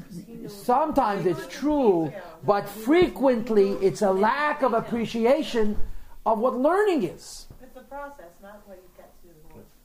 [0.49, 2.11] sometimes it's true,
[2.45, 5.77] but frequently it's a lack of appreciation
[6.25, 7.47] of what learning is.
[7.61, 8.92] It's the process, not what you.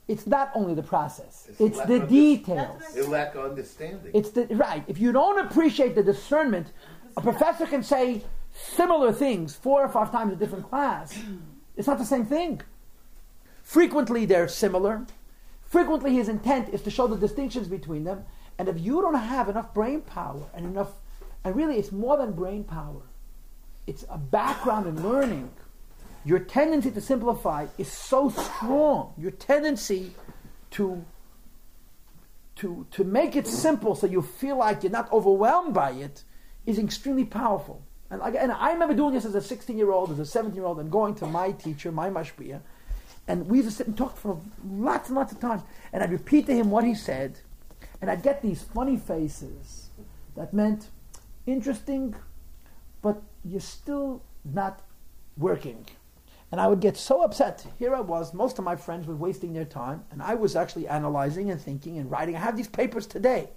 [0.09, 2.81] It's not only the process; it's, it's the details.
[2.95, 4.11] It's lack understanding.
[4.13, 4.83] It's the right.
[4.87, 6.73] If you don't appreciate the discernment,
[7.15, 11.15] a professor can say, similar things four or five times a different class,
[11.77, 12.61] it's not the same thing.
[13.61, 15.05] Frequently they're similar.
[15.63, 18.25] Frequently his intent is to show the distinctions between them.
[18.57, 20.93] And if you don't have enough brain power and enough,
[21.43, 23.03] and really it's more than brain power,
[23.85, 25.51] it's a background in learning.
[26.25, 29.13] Your tendency to simplify is so strong.
[29.17, 30.13] Your tendency
[30.71, 31.03] to
[32.57, 36.23] to, to make it simple so you feel like you're not overwhelmed by it
[36.65, 37.81] is extremely powerful.
[38.09, 40.65] And, and I remember doing this as a 16 year old, as a 17 year
[40.65, 42.59] old, and going to my teacher, my mashpia,
[43.29, 45.61] and we used to sit and talk for lots and lots of time.
[45.93, 47.39] And I'd repeat to him what he said,
[48.01, 49.89] and I'd get these funny faces
[50.35, 50.89] that meant
[51.45, 52.15] interesting,
[53.01, 54.81] but you're still not
[55.37, 55.85] working.
[56.51, 57.65] And I would get so upset.
[57.77, 60.87] Here I was, most of my friends were wasting their time, and I was actually
[60.87, 62.35] analyzing and thinking and writing.
[62.35, 63.51] I have these papers today,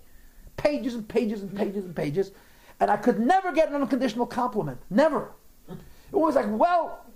[0.57, 2.33] pages and pages and pages and pages.
[2.81, 4.79] And I could never get an unconditional compliment.
[4.91, 5.33] Never.
[5.69, 5.77] It
[6.17, 7.07] was like, well,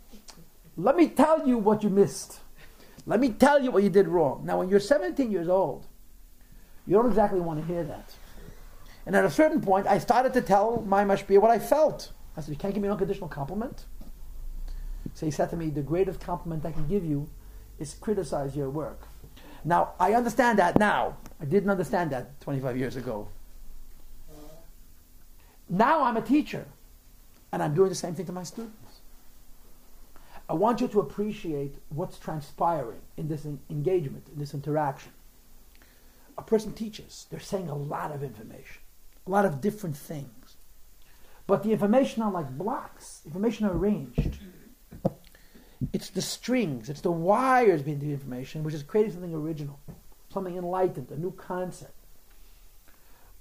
[0.76, 2.40] let me tell you what you missed.
[3.04, 4.42] Let me tell you what you did wrong.
[4.44, 5.86] Now, when you're 17 years old,
[6.86, 8.14] you don't exactly want to hear that.
[9.04, 12.12] And at a certain point, I started to tell my mashpia what I felt.
[12.36, 13.86] I said, "You can't give me an unconditional compliment."
[15.16, 17.30] So he said to me, "The greatest compliment I can give you
[17.78, 19.08] is criticize your work."
[19.64, 21.16] Now I understand that now.
[21.40, 23.28] I didn't understand that 25 years ago.
[25.70, 26.66] Now I'm a teacher,
[27.50, 29.00] and I'm doing the same thing to my students.
[30.50, 35.12] I want you to appreciate what's transpiring in this en- engagement, in this interaction.
[36.36, 38.82] A person teaches, they're saying a lot of information,
[39.26, 40.56] a lot of different things.
[41.46, 44.38] But the information are like blocks, information are arranged.
[45.92, 49.78] It's the strings, it's the wires behind the information, which is creating something original,
[50.32, 51.92] something enlightened, a new concept.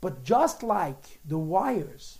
[0.01, 2.19] But just like the wires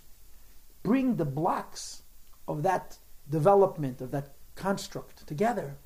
[0.82, 2.02] bring the blocks
[2.48, 2.98] of that
[3.30, 5.76] development, of that construct together,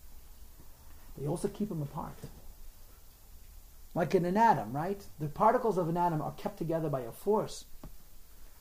[1.18, 2.16] they also keep them apart.
[3.94, 5.02] Like in an atom, right?
[5.18, 7.64] The particles of an atom are kept together by a force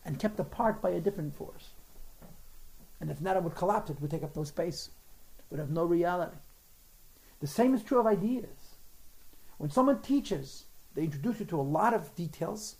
[0.04, 1.70] and kept apart by a different force.
[3.00, 4.90] And if an atom would collapse, it would take up no space,
[5.50, 6.38] would have no reality.
[7.40, 8.76] The same is true of ideas.
[9.58, 12.76] When someone teaches, they introduce you to a lot of details,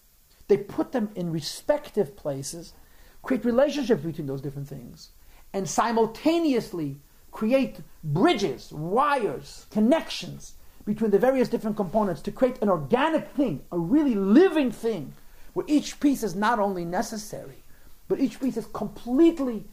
[0.48, 2.74] they put them in respective places,
[3.22, 5.12] create relationships between those different things,
[5.54, 7.00] and simultaneously
[7.32, 10.56] create bridges, wires, connections
[10.86, 15.14] between the various different components to create an organic thing, a really living thing,
[15.54, 17.64] where each piece is not only necessary,
[18.08, 19.66] but each piece is completely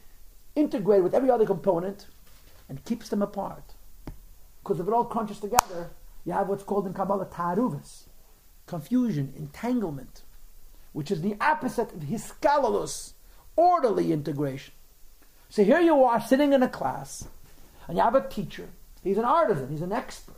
[0.55, 2.07] integrated with every other component
[2.69, 3.75] and keeps them apart.
[4.63, 5.91] Because if it all crunches together,
[6.25, 8.05] you have what's called in Kabbalah ta'aruvas,
[8.67, 10.23] confusion, entanglement,
[10.93, 13.13] which is the opposite of hiskalalus,
[13.55, 14.75] orderly integration.
[15.49, 17.29] So here you are sitting in a class,
[17.87, 18.69] and you have a teacher.
[19.05, 20.35] He's an artisan, he's an expert.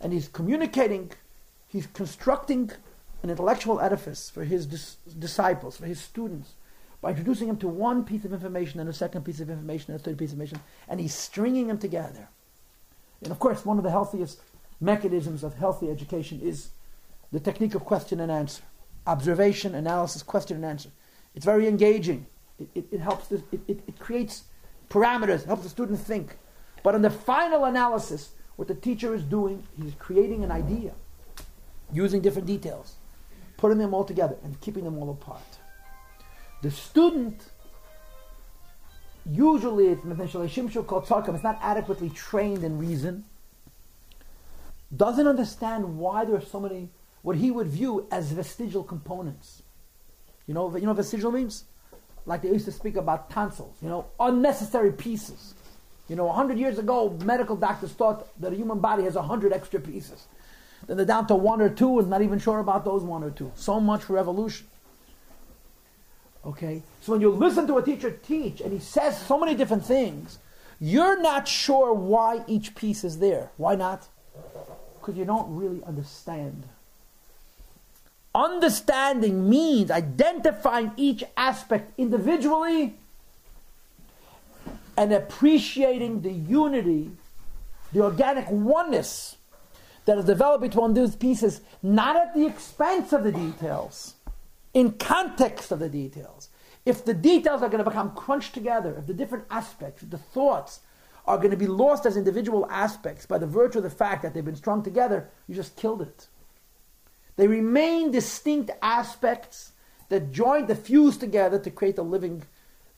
[0.00, 1.10] And he's communicating,
[1.66, 2.70] he's constructing
[3.24, 6.52] an intellectual edifice for his dis- disciples, for his students,
[7.00, 10.00] by introducing him to one piece of information and a second piece of information and
[10.00, 12.28] a third piece of information, and he's stringing them together.
[13.22, 14.40] And of course, one of the healthiest
[14.80, 16.70] mechanisms of healthy education is
[17.32, 18.62] the technique of question and answer.
[19.06, 20.90] Observation, analysis, question and answer.
[21.34, 22.26] It's very engaging.
[22.58, 24.44] It, it, it helps, the, it, it, it creates
[24.90, 26.36] parameters, It helps the student think.
[26.82, 30.92] But in the final analysis, what the teacher is doing, he's creating an idea,
[31.92, 32.94] using different details,
[33.56, 35.57] putting them all together, and keeping them all apart.
[36.60, 37.40] The student,
[39.30, 43.24] usually it's it's not adequately trained in reason,
[44.96, 46.88] doesn't understand why there are so many,
[47.22, 49.62] what he would view as vestigial components.
[50.46, 51.64] You know, you know what vestigial means?
[52.26, 55.54] Like they used to speak about tonsils, you know, unnecessary pieces.
[56.08, 59.78] You know, 100 years ago, medical doctors thought that a human body has 100 extra
[59.78, 60.26] pieces.
[60.86, 63.30] Then they're down to one or two and not even sure about those one or
[63.30, 63.52] two.
[63.54, 64.66] So much for evolution.
[66.44, 66.82] Okay?
[67.00, 70.38] So when you listen to a teacher teach and he says so many different things,
[70.80, 73.50] you're not sure why each piece is there.
[73.56, 74.08] Why not?
[75.00, 76.64] Because you don't really understand.
[78.34, 82.94] Understanding means identifying each aspect individually
[84.96, 87.10] and appreciating the unity,
[87.92, 89.36] the organic oneness
[90.04, 94.14] that is developed between those pieces, not at the expense of the details,
[94.78, 96.50] in context of the details.
[96.86, 100.80] If the details are going to become crunched together, if the different aspects, the thoughts
[101.26, 104.34] are going to be lost as individual aspects by the virtue of the fact that
[104.34, 106.28] they've been strung together, you just killed it.
[107.34, 109.72] They remain distinct aspects
[110.10, 112.44] that join, that fuse together to create a living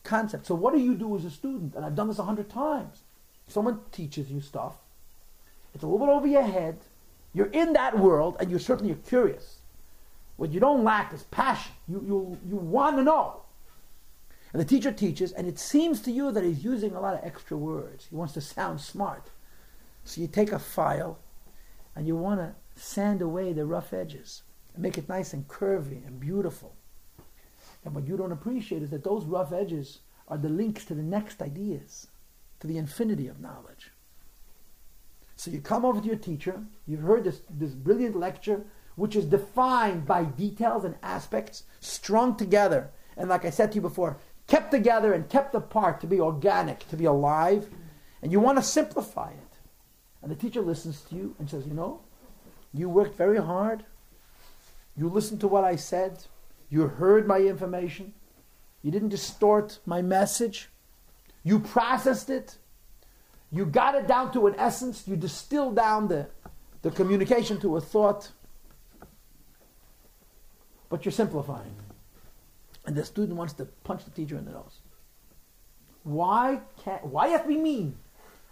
[0.04, 0.46] concept.
[0.46, 1.74] So what do you do as a student?
[1.74, 3.00] And I've done this a hundred times.
[3.48, 4.74] Someone teaches you stuff.
[5.74, 6.76] It's a little bit over your head.
[7.32, 9.59] You're in that world, and you're certainly curious.
[10.40, 11.72] What you don't lack is passion.
[11.86, 13.42] You, you, you want to know.
[14.54, 17.20] And the teacher teaches, and it seems to you that he's using a lot of
[17.22, 18.06] extra words.
[18.08, 19.28] He wants to sound smart.
[20.04, 21.18] So you take a file,
[21.94, 26.06] and you want to sand away the rough edges and make it nice and curvy
[26.06, 26.74] and beautiful.
[27.84, 31.02] And what you don't appreciate is that those rough edges are the links to the
[31.02, 32.06] next ideas,
[32.60, 33.90] to the infinity of knowledge.
[35.36, 38.64] So you come over to your teacher, you've heard this, this brilliant lecture,
[38.96, 43.80] which is defined by details and aspects, strung together, and like I said to you
[43.80, 47.68] before, kept together and kept apart to be organic, to be alive,
[48.22, 49.58] and you want to simplify it.
[50.22, 52.00] And the teacher listens to you and says, You know,
[52.74, 53.84] you worked very hard.
[54.96, 56.24] You listened to what I said.
[56.68, 58.12] You heard my information.
[58.82, 60.68] You didn't distort my message.
[61.42, 62.58] You processed it.
[63.50, 65.06] You got it down to an essence.
[65.06, 66.28] You distilled down the,
[66.82, 68.30] the communication to a thought.
[70.90, 71.74] But you're simplifying.
[72.86, 74.80] and the student wants to punch the teacher in the nose.
[76.02, 77.04] Why can't?
[77.06, 77.96] Why have be mean?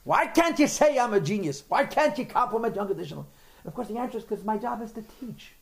[0.04, 1.64] Why can't you say I'm a genius?
[1.68, 3.26] Why can't you compliment the unconditionally?
[3.62, 5.52] And of course, the answer is because my job is to teach.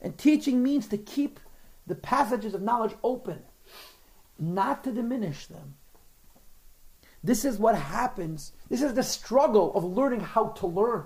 [0.00, 1.38] And teaching means to keep
[1.86, 3.40] the passages of knowledge open,
[4.38, 5.74] not to diminish them.
[7.22, 8.52] This is what happens.
[8.68, 11.04] This is the struggle of learning how to learn.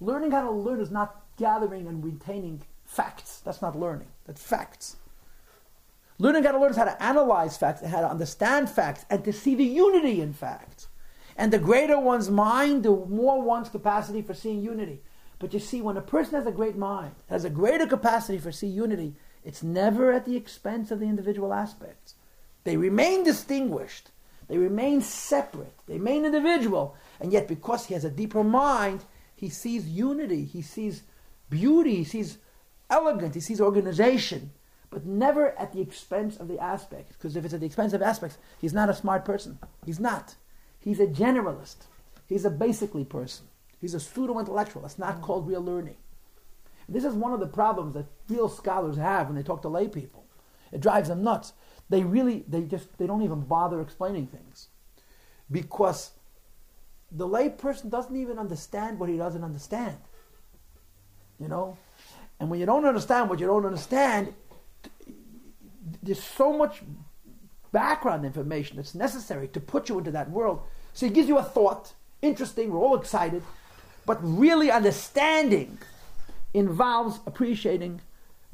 [0.00, 2.62] Learning how to learn is not gathering and retaining
[2.96, 3.40] facts.
[3.44, 4.08] That's not learning.
[4.24, 4.96] That's facts.
[6.18, 9.22] Learning how to learn is how to analyze facts and how to understand facts and
[9.24, 10.88] to see the unity in facts.
[11.36, 15.02] And the greater one's mind, the more one's capacity for seeing unity.
[15.38, 18.50] But you see, when a person has a great mind, has a greater capacity for
[18.50, 22.14] seeing unity, it's never at the expense of the individual aspects.
[22.64, 24.10] They remain distinguished.
[24.48, 25.74] They remain separate.
[25.86, 26.96] They remain individual.
[27.20, 29.04] And yet, because he has a deeper mind,
[29.34, 30.44] he sees unity.
[30.44, 31.02] He sees
[31.50, 31.96] beauty.
[31.96, 32.38] He sees
[32.90, 33.34] elegance.
[33.34, 34.52] He sees organization
[34.90, 37.14] but never at the expense of the aspects.
[37.16, 39.58] Because if it's at the expense of aspects, he's not a smart person.
[39.84, 40.36] He's not.
[40.78, 41.86] He's a generalist.
[42.26, 43.46] He's a basically person.
[43.80, 44.82] He's a pseudo intellectual.
[44.82, 45.96] That's not called real learning.
[46.88, 49.88] This is one of the problems that real scholars have when they talk to lay
[49.88, 50.24] people.
[50.72, 51.52] It drives them nuts.
[51.88, 54.68] They really, they just, they don't even bother explaining things.
[55.50, 56.12] Because
[57.10, 59.96] the lay person doesn't even understand what he doesn't understand.
[61.38, 61.76] You know?
[62.38, 64.34] And when you don't understand what you don't understand,
[66.02, 66.82] there's so much
[67.72, 70.62] background information that's necessary to put you into that world.
[70.92, 73.42] So he gives you a thought, interesting, we're all excited,
[74.04, 75.78] but really understanding
[76.54, 78.00] involves appreciating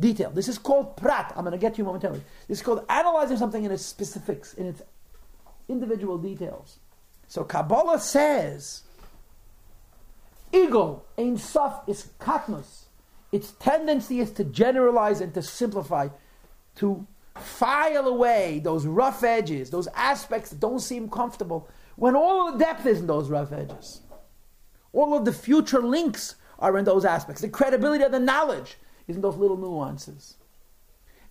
[0.01, 0.31] detail.
[0.31, 1.33] This is called prat.
[1.37, 2.23] I'm going to get to you momentarily.
[2.49, 4.83] This is called analyzing something in its specifics, in its
[5.69, 6.79] individual details.
[7.29, 8.83] So Kabbalah says,
[10.53, 12.87] igul, ein sof, is katnus.
[13.33, 16.09] Its tendency is to generalize and to simplify,
[16.77, 21.67] to file away those rough edges, those aspects that don't seem comfortable,
[21.97, 24.03] when all of the depth is in those rough edges.
[24.93, 27.41] All of the future links are in those aspects.
[27.41, 28.77] The credibility of the knowledge
[29.09, 30.37] is in those little nuances.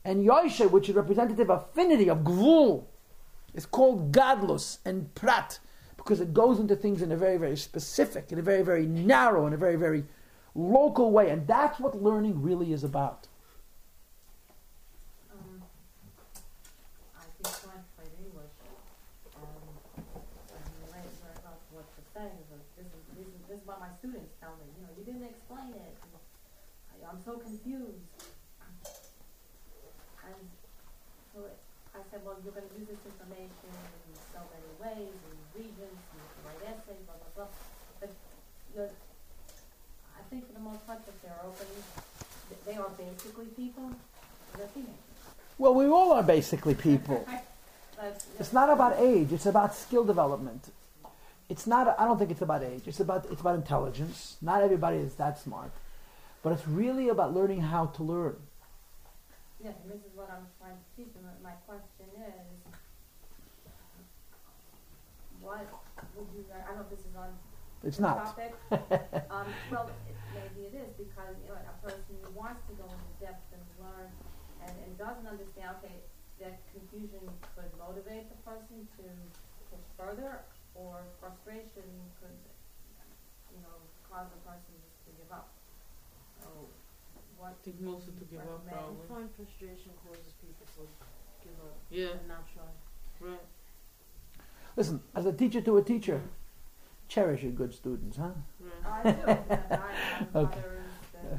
[0.04, 2.86] And Yosher, which is representative affinity of Gvul,
[3.54, 5.60] is called Gadlus and Prat
[5.98, 9.46] because it goes into things in a very, very specific, in a very, very narrow,
[9.46, 10.04] in a very, very
[10.56, 11.30] local way.
[11.30, 13.28] And that's what learning really is about.
[15.34, 15.62] Um,
[17.18, 17.56] I think
[19.36, 19.52] um.
[23.16, 25.98] This is, why my students tell me, you know, you didn't explain it.
[27.12, 28.08] I'm so confused.
[30.22, 30.42] And
[31.34, 31.44] so
[31.92, 36.00] I said, well, you're going to use this information in so many ways, in regions,
[36.14, 37.52] you can write essays, blah, blah, blah.
[38.00, 38.16] But
[38.72, 38.90] you know,
[40.16, 40.22] I
[40.96, 41.68] think for the most part that they're open,
[42.66, 43.92] they are basically people,
[44.58, 44.68] they're.
[45.58, 47.26] Well, we all are basically people.
[47.98, 50.72] but, it's not about age, it's about skill development.
[51.50, 54.38] It's not, I don't think it's about age, it's about, it's about intelligence.
[54.42, 55.72] Not everybody is that smart.
[56.44, 58.36] But it's really about learning how to learn.
[59.64, 61.24] Yes, and this is what I'm trying to teach them.
[61.44, 62.74] My question is,
[65.42, 65.68] what
[66.16, 67.30] would you, I don't know if this is on
[67.84, 68.26] it's not.
[68.26, 68.54] topic.
[69.32, 69.90] um, well,
[70.34, 73.64] maybe it is because you know, a person who wants to go into depth and
[73.80, 74.10] learn
[74.66, 75.98] and, and doesn't understand, okay,
[76.40, 77.22] that confusion
[77.56, 79.06] could motivate the person to
[79.70, 80.42] push further
[80.74, 81.86] or frustration
[82.22, 82.40] could,
[83.54, 83.78] you know,
[84.10, 85.52] cause the person to give up.
[87.42, 89.08] I think mostly to give up, probably.
[89.10, 90.84] find frustration causes people to
[91.44, 92.64] give up Yeah, and not try.
[93.20, 93.42] right.
[94.78, 96.22] Listen, as a teacher to a teacher,
[97.12, 98.30] cherish your good students, huh?
[98.86, 99.10] I do.
[99.10, 100.60] and I have Okay.
[100.60, 101.36] others that uh,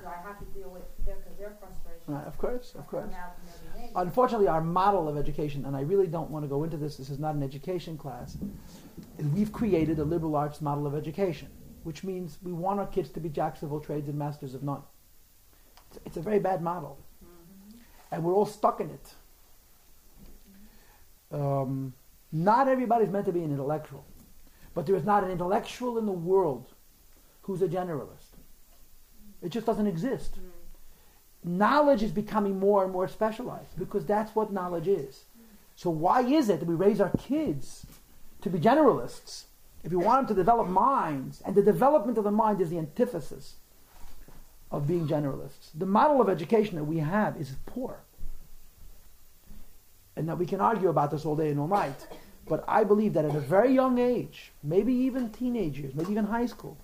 [0.00, 2.06] you I have to deal with their, their frustrations.
[2.06, 3.06] Right, of course, of course.
[3.06, 3.92] come out in every name.
[3.96, 7.10] Unfortunately, our model of education, and I really don't want to go into this, this
[7.10, 8.36] is not an education class,
[9.34, 11.48] we've created a liberal arts model of education
[11.84, 14.62] which means we want our kids to be jacks of all trades and masters of
[14.62, 14.82] none.
[15.90, 16.98] It's, it's a very bad model.
[17.24, 17.78] Mm-hmm.
[18.12, 19.14] And we're all stuck in it.
[21.32, 21.94] Um,
[22.30, 24.04] not everybody's meant to be an intellectual.
[24.74, 26.72] But there is not an intellectual in the world
[27.42, 28.36] who's a generalist.
[29.42, 30.36] It just doesn't exist.
[31.44, 35.24] Knowledge is becoming more and more specialized because that's what knowledge is.
[35.74, 37.86] So why is it that we raise our kids
[38.42, 39.44] to be generalists
[39.84, 42.78] if you want them to develop minds, and the development of the mind is the
[42.78, 43.56] antithesis
[44.70, 45.70] of being generalists.
[45.74, 47.98] The model of education that we have is poor.
[50.14, 52.06] And that we can argue about this all day and all night.
[52.52, 56.26] But I believe that at a very young age, maybe even teenage years, maybe even
[56.26, 56.76] high school,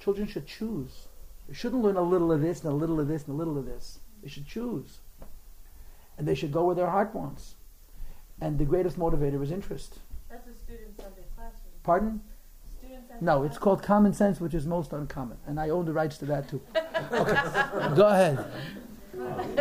[0.00, 1.08] children should choose.
[1.46, 3.58] They shouldn't learn a little of this and a little of this and a little
[3.58, 3.98] of this.
[4.22, 5.00] They should choose.
[6.16, 7.56] and they should go where their heart wants.
[8.40, 9.98] And the greatest motivator is interest.
[10.30, 11.74] That's a student-centered classroom.
[11.82, 12.20] Pardon?
[12.78, 16.16] Student-centered No, it's called common sense, which is most uncommon, and I own the rights
[16.20, 16.62] to that too.
[17.12, 17.34] Okay,
[17.94, 18.46] go ahead.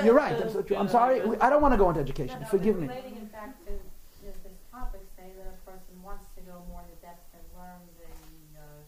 [0.01, 0.39] You're right.
[0.39, 1.19] That's what you- I'm sorry.
[1.41, 2.35] I don't want to go into education.
[2.39, 2.87] No, no, Forgive me.
[2.87, 3.81] Relating in fact to this,
[4.23, 4.37] this
[4.71, 8.11] topic, say that a person wants to go more into depth and learn the,
[8.59, 8.83] uh,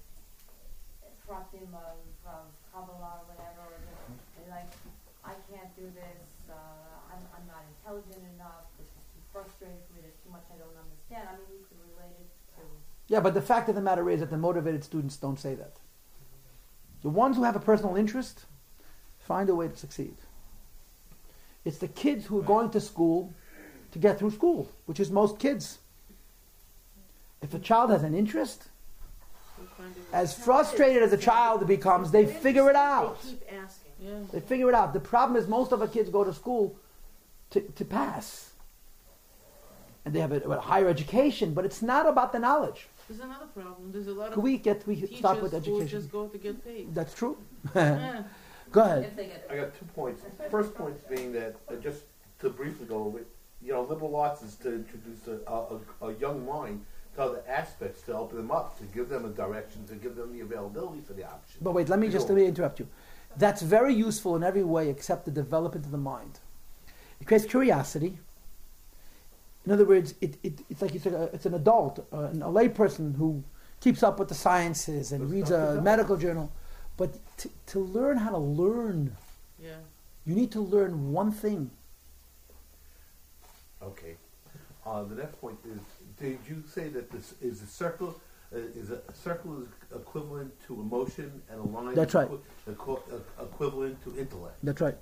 [1.23, 4.67] pratim of, of Kabbalah or whatever, or the- they're like,
[5.23, 6.53] I can't do this, uh,
[7.11, 10.57] I'm, I'm not intelligent enough, this is too frustrating for me, there's too much I
[10.57, 11.29] don't understand.
[11.29, 12.61] I mean, you could relate it to,
[13.07, 15.73] Yeah, but the fact of the matter is that the motivated students don't say that.
[17.01, 18.45] The ones who have a personal interest
[19.19, 20.15] find a way to succeed.
[21.65, 23.33] It's the kids who are going to school
[23.91, 25.79] to get through school, which is most kids.
[27.41, 28.67] If a child has an interest,
[29.57, 30.03] We'll find it.
[30.13, 33.21] as frustrated as a child becomes, they figure it out.
[33.23, 33.86] They keep asking.
[33.99, 34.11] Yeah.
[34.31, 34.93] They figure it out.
[34.93, 36.77] The problem is most of our kids go to school
[37.51, 38.51] to, to pass.
[40.05, 42.87] And they have a, a higher education, but it's not about the knowledge.
[43.09, 43.91] There's another problem.
[43.91, 45.87] There's a lot Could of we get we teachers start with who education?
[45.87, 46.93] just go to get paid.
[46.93, 47.37] That's true.
[47.75, 48.23] yeah.
[48.71, 49.03] Go ahead.
[49.05, 49.47] if they get.
[49.49, 50.23] I got two points.
[50.51, 52.03] First point being that, uh, just
[52.39, 53.27] to briefly go over it,
[53.61, 56.85] you know, liberal arts is to introduce a, a, a young mind
[57.15, 60.33] to other aspects to open them up, to give them a direction, to give them
[60.33, 61.59] the availability for the option.
[61.61, 62.87] But wait, let me just let me interrupt you.
[63.38, 66.39] That's very useful in every way except the development of the mind.
[67.21, 68.17] It creates curiosity.
[69.65, 72.47] In other words, it, it, it's like it's, a, it's an adult, uh, an, a
[72.47, 73.43] layperson who
[73.81, 76.51] keeps up with the sciences and That's reads a the medical journal.
[76.95, 79.15] But to, to learn how to learn,
[79.61, 79.75] Yeah.
[80.25, 81.69] you need to learn one thing.
[83.83, 84.15] Okay.
[84.85, 85.79] Uh, the next point is,
[86.19, 88.19] did you say that this is a circle?
[88.53, 91.93] Uh, is a, a circle is equivalent to emotion and a line?
[91.95, 92.29] That's right.
[92.29, 92.39] equi-
[92.71, 94.55] equi- equivalent to intellect.
[94.63, 94.97] That's right.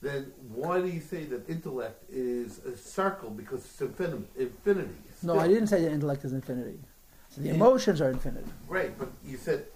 [0.00, 4.94] Then why do you say that intellect is a circle because it's infin- infinity?
[5.22, 6.78] No, I didn't say that intellect is infinity.
[7.30, 8.50] So the emotions are infinity.
[8.68, 9.66] Right, but you said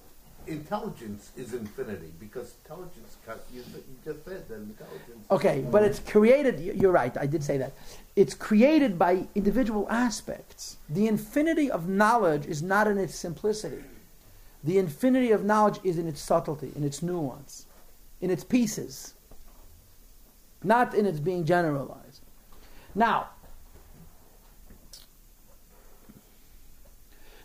[0.47, 3.16] intelligence is infinity because intelligence.
[3.53, 3.62] you
[4.05, 5.26] just said that intelligence.
[5.30, 7.72] Okay, but it's created, you're right, I did say that.
[8.16, 10.76] It's created by individual aspects.
[10.88, 13.82] The infinity of knowledge is not in its simplicity.
[14.64, 17.66] The infinity of knowledge is in its subtlety, in its nuance,
[18.20, 19.14] in its pieces,
[20.62, 22.20] not in its being generalized.
[22.95, 23.30] Now,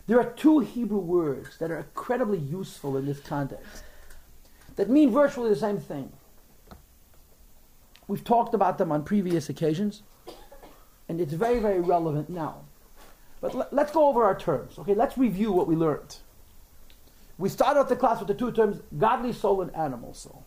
[0.08, 3.84] there are two Hebrew words that are incredibly useful in this context
[4.76, 6.10] that mean virtually the same thing.
[8.08, 10.02] We've talked about them on previous occasions,
[11.10, 12.62] and it's very, very relevant now.
[13.42, 14.78] But let, let's go over our terms.
[14.78, 16.16] Okay, let's review what we learned.
[17.36, 20.42] We started off the class with the two terms godly soul and animal soul.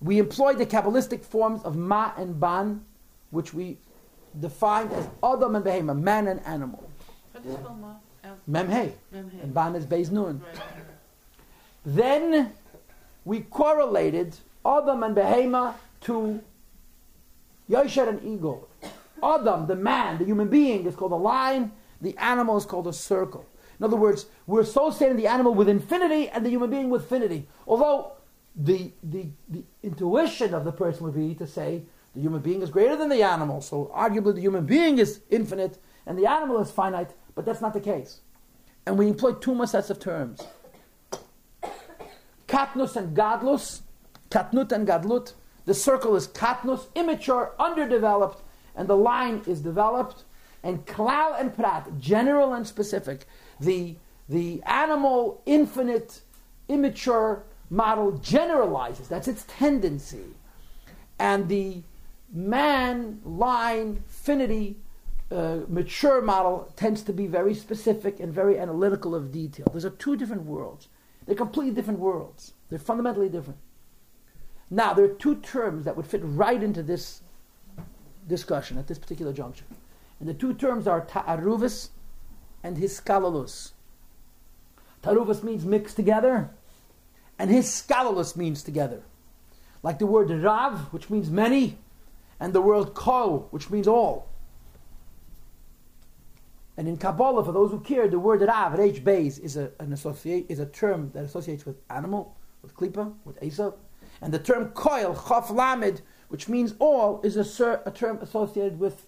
[0.00, 2.84] We employed the Kabbalistic forms of ma and ban,
[3.30, 3.78] which we
[4.38, 6.86] defined as Adam and Behema, man and animal.
[7.32, 7.94] How do you spell ma?
[8.46, 10.40] L- Mem hey, and ban is Beis Nun.
[10.44, 10.62] Right.
[11.86, 12.52] Then
[13.24, 16.40] we correlated Adam and Behema to
[17.68, 18.64] Yosher and Igul.
[19.22, 21.72] Adam, the man, the human being, is called a line.
[22.00, 23.46] The animal is called a circle.
[23.78, 27.48] In other words, we're associating the animal with infinity and the human being with finity.
[27.66, 28.12] Although
[28.54, 31.82] the, the, the intuition of the person would be to say
[32.14, 33.60] the human being is greater than the animal.
[33.60, 37.72] So arguably the human being is infinite and the animal is finite, but that's not
[37.72, 38.20] the case.
[38.86, 40.40] And we employ two more sets of terms.
[42.46, 43.80] Katnus and Gadlus,
[44.30, 45.32] Katnut and Gadlut.
[45.64, 48.42] The circle is Katnus, immature, underdeveloped,
[48.76, 50.24] and the line is developed.
[50.62, 53.26] And Klal and Prat, general and specific.
[53.60, 53.96] The,
[54.28, 56.20] the animal, infinite,
[56.68, 59.08] immature model generalizes.
[59.08, 60.24] That's its tendency.
[61.18, 61.82] And the
[62.32, 64.76] man, line, finity,
[65.30, 69.66] uh, mature model tends to be very specific and very analytical of detail.
[69.72, 70.88] Those are two different worlds.
[71.26, 72.52] They're completely different worlds.
[72.68, 73.58] They're fundamentally different.
[74.70, 77.22] Now, there are two terms that would fit right into this
[78.26, 79.64] discussion at this particular juncture.
[80.20, 81.88] And the two terms are ta'aruvus
[82.62, 83.72] and hiskalalus.
[85.02, 86.50] Ta'aruvus means mixed together,
[87.38, 89.02] and hiskalalus means together.
[89.82, 91.78] Like the word rav, which means many,
[92.40, 94.28] and the word kol, which means all.
[96.76, 99.92] And in Kabbalah, for those who care, the word Rav, Resh Beis, is a, an
[99.92, 103.74] associate, is a term that associates with animal, with Klippa, with Esav.
[104.20, 109.06] And the term Koil, Chaf Lamed, which means all, is a, a term associated with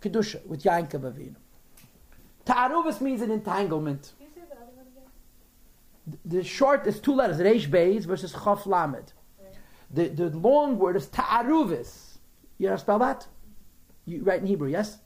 [0.00, 1.34] Kedusha, with Yankov Avinu.
[2.44, 4.12] Ta'aruvus means an entanglement.
[4.18, 6.18] Can you say the other one again?
[6.24, 9.12] The short is two letters, Resh Beis versus Chaf Lamed.
[9.92, 12.18] The, the long word is ta'aruvis.
[12.58, 13.26] You know how to spell that?
[14.04, 14.98] You write in Hebrew, yes?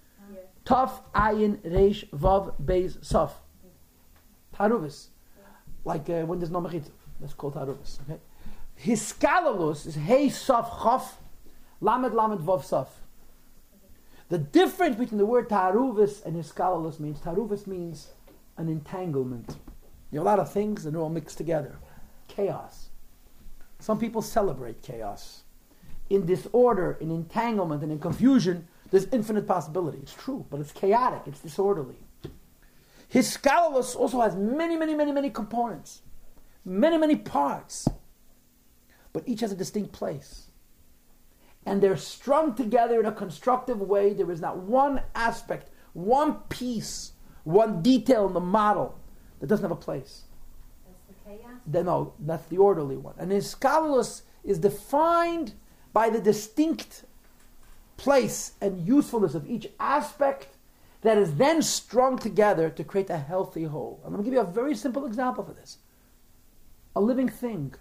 [0.65, 3.35] Taf, ayin, reish, vav, beis, sof.
[4.55, 5.09] Taruvis.
[5.85, 6.91] Like uh, when there's no mechitza.
[7.21, 7.99] That's called taruvis.
[8.03, 8.21] Okay?
[8.83, 11.13] Hiskalalus is hey, sof, chof,
[11.81, 12.89] lamed, lamed, vav, sof.
[14.31, 18.09] The difference between the word taruvis and hiskalalus means taruvis means
[18.57, 19.57] an entanglement.
[20.11, 21.77] You are a lot of things and they're all mixed together.
[22.29, 22.89] Chaos.
[23.81, 25.43] Some people celebrate chaos.
[26.09, 29.99] In disorder, in entanglement, and in confusion, there's infinite possibility.
[29.99, 31.97] It's true, but it's chaotic, it's disorderly.
[33.13, 36.03] Hiskalalus also has many, many, many, many components,
[36.65, 37.89] many, many parts,
[39.13, 40.47] but each has a distinct place.
[41.67, 44.13] And they're strung together in a constructive way.
[44.13, 48.97] There is not one aspect, one piece, one detail in the model
[49.41, 50.23] that doesn't have a place.
[50.87, 51.61] That's the chaos.
[51.67, 53.15] Then no, that's the orderly one.
[53.19, 55.55] And hiskalalus is defined
[55.93, 57.04] by the distinct
[57.97, 60.57] place and usefulness of each aspect
[61.03, 64.01] that is then strung together to create a healthy whole.
[64.05, 65.79] I'm going to give you a very simple example for this.
[66.97, 67.75] A living thing.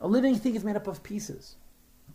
[0.00, 1.56] A living thing is made up of pieces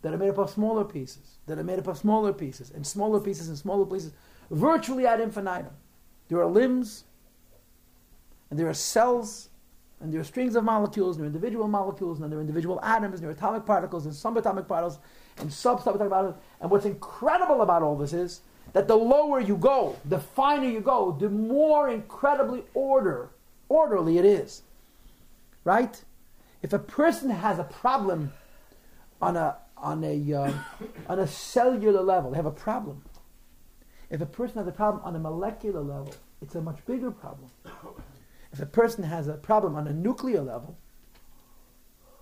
[0.02, 2.86] that are made up of smaller pieces, that are made up of smaller pieces, and
[2.86, 4.12] smaller pieces and smaller pieces,
[4.50, 5.74] virtually ad infinitum.
[6.28, 7.04] There are limbs,
[8.48, 9.49] and there are cells,
[10.00, 12.80] and there are strings of molecules, and there are individual molecules, and there are individual
[12.82, 14.98] atoms, and there are atomic particles, and subatomic particles,
[15.38, 16.42] and sub-subatomic particles.
[16.60, 18.40] And what's incredible about all this is
[18.72, 23.30] that the lower you go, the finer you go, the more incredibly order,
[23.68, 24.62] orderly it is.
[25.64, 26.02] Right?
[26.62, 28.32] If a person has a problem
[29.20, 30.52] on a on a uh,
[31.08, 33.02] on a cellular level, they have a problem.
[34.10, 37.50] If a person has a problem on a molecular level, it's a much bigger problem.
[38.52, 40.76] If a person has a problem on a nuclear level,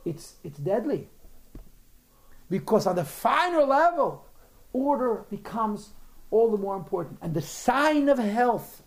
[0.05, 1.09] it's it's deadly.
[2.51, 4.27] Because on the finer level,
[4.73, 5.91] order becomes
[6.31, 7.19] all the more important.
[7.23, 8.83] And the sign of health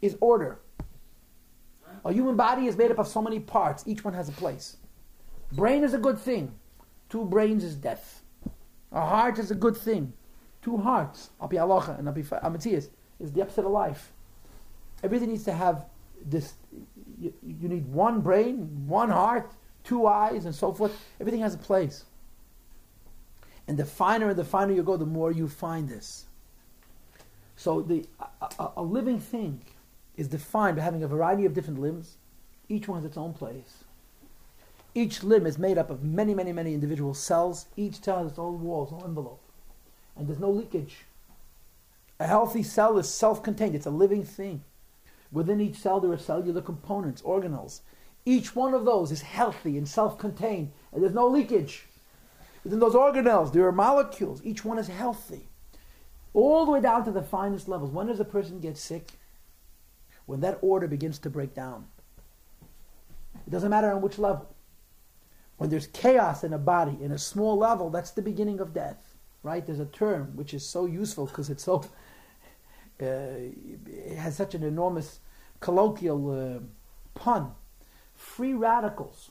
[0.00, 0.60] is order.
[2.04, 4.76] A human body is made up of so many parts, each one has a place.
[5.52, 6.54] Brain is a good thing.
[7.08, 8.22] Two brains is death.
[8.92, 10.12] A heart is a good thing.
[10.62, 12.88] Two hearts, Api Alocha and Api Amatzias,
[13.20, 14.12] is the opposite of life.
[15.02, 15.86] Everything needs to have
[16.26, 16.54] this.
[17.18, 19.50] You, you need one brain, one heart,
[19.84, 20.92] two eyes, and so forth.
[21.20, 22.04] Everything has a place.
[23.68, 26.26] And the finer and the finer you go, the more you find this.
[27.56, 28.04] So the
[28.58, 29.62] a, a, living thing
[30.16, 32.16] is defined by having a variety of different limbs.
[32.68, 33.84] Each one has its own place.
[34.94, 37.66] Each limb is made up of many, many, many individual cells.
[37.76, 39.40] Each cell has its own walls, own envelope.
[40.16, 41.04] And there's no leakage.
[42.18, 43.74] A healthy cell is self-contained.
[43.74, 44.62] It's a living thing.
[45.36, 47.80] Within each cell there are cellular components, organelles.
[48.24, 51.84] Each one of those is healthy and self-contained, and there's no leakage.
[52.64, 54.40] Within those organelles there are molecules.
[54.44, 55.46] Each one is healthy.
[56.32, 57.90] All the way down to the finest levels.
[57.90, 59.10] When does a person get sick?
[60.24, 61.84] When that order begins to break down.
[63.46, 64.48] It doesn't matter on which level.
[65.58, 69.14] When there's chaos in a body, in a small level, that's the beginning of death.
[69.42, 69.66] Right?
[69.66, 71.84] There's a term which is so useful because it's so,
[73.02, 75.20] uh, it has such an enormous
[75.60, 76.60] colloquial uh,
[77.18, 77.52] pun.
[78.14, 79.30] Free radicals.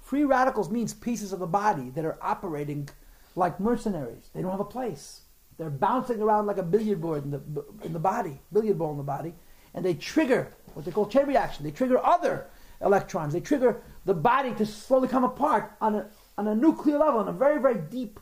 [0.00, 2.88] Free radicals means pieces of the body that are operating
[3.36, 4.30] like mercenaries.
[4.34, 5.20] They don't have a place.
[5.56, 8.96] They're bouncing around like a billiard board in the, in the body, billiard ball in
[8.96, 9.34] the body,
[9.74, 11.64] and they trigger what they call chain reaction.
[11.64, 12.46] They trigger other
[12.80, 13.32] electrons.
[13.32, 16.06] They trigger the body to slowly come apart on a,
[16.38, 18.18] on a nuclear level, on a very, very deep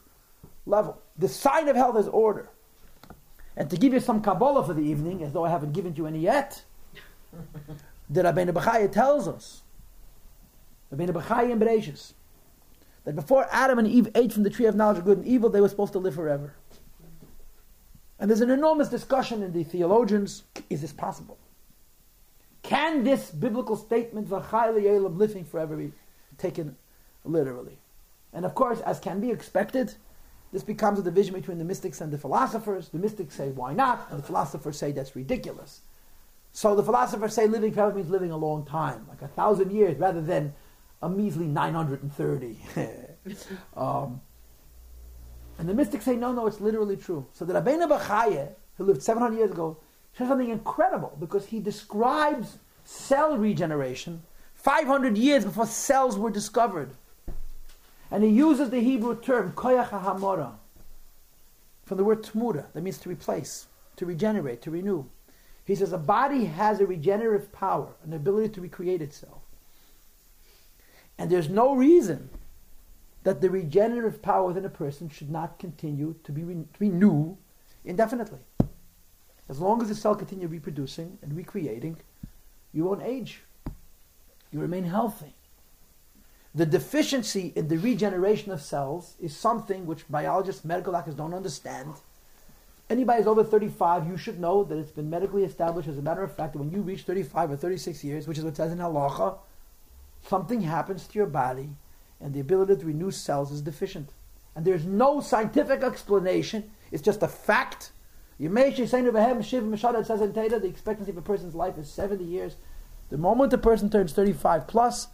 [0.66, 1.00] level.
[1.16, 2.50] The sign of health is order.
[3.56, 6.06] And to give you some Kabbalah for the evening, as though I haven't given you
[6.06, 6.62] any yet,
[8.10, 9.62] the Rabbeinu Bechaya tells us,
[10.92, 12.12] Rabbeinu Bechaya in Bereshis,
[13.04, 15.50] that before Adam and Eve ate from the tree of knowledge of good and evil,
[15.50, 16.54] they were supposed to live forever.
[18.18, 21.38] And there's an enormous discussion in the theologians is this possible?
[22.62, 25.92] Can this biblical statement, V'chayla living forever, be
[26.36, 26.76] taken
[27.24, 27.78] literally?
[28.32, 29.94] And of course, as can be expected,
[30.52, 32.88] this becomes a division between the mystics and the philosophers.
[32.88, 34.06] The mystics say, why not?
[34.10, 35.80] And the philosophers say that's ridiculous.
[36.52, 39.98] So the philosophers say living forever means living a long time, like a thousand years,
[39.98, 40.54] rather than
[41.02, 42.58] a measly 930.
[43.76, 44.20] um,
[45.58, 47.26] and the mystics say, no, no, it's literally true.
[47.32, 49.76] So the Rabbeinu Bechaya, who lived 700 years ago,
[50.16, 54.22] says something incredible because he describes cell regeneration
[54.54, 56.90] 500 years before cells were discovered.
[58.10, 60.52] And he uses the Hebrew term, koyach hamora,
[61.84, 65.04] from the word tmura, that means to replace, to regenerate, to renew.
[65.68, 69.42] He says a body has a regenerative power, an ability to recreate itself.
[71.18, 72.30] And there's no reason
[73.22, 77.36] that the regenerative power within a person should not continue to be, re- new
[77.84, 78.38] indefinitely.
[79.50, 81.98] As long as the cell continues reproducing and recreating,
[82.72, 83.42] you won't age.
[84.50, 85.34] You remain healthy.
[86.54, 91.92] The deficiency in the regeneration of cells is something which biologists, medical doctors don't understand.
[92.90, 96.22] Anybody who's over 35, you should know that it's been medically established, as a matter
[96.22, 98.72] of fact, that when you reach 35 or 36 years, which is what it says
[98.72, 99.38] in Halacha,
[100.26, 101.70] something happens to your body
[102.20, 104.10] and the ability to renew cells is deficient.
[104.56, 107.92] And there's no scientific explanation, it's just a fact.
[108.38, 112.24] You may say It says in Teda, the expectancy of a person's life is 70
[112.24, 112.56] years.
[113.10, 115.08] The moment a person turns 35 plus,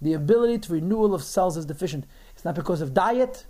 [0.00, 2.06] the ability to renewal of cells is deficient.
[2.34, 3.44] It's not because of diet,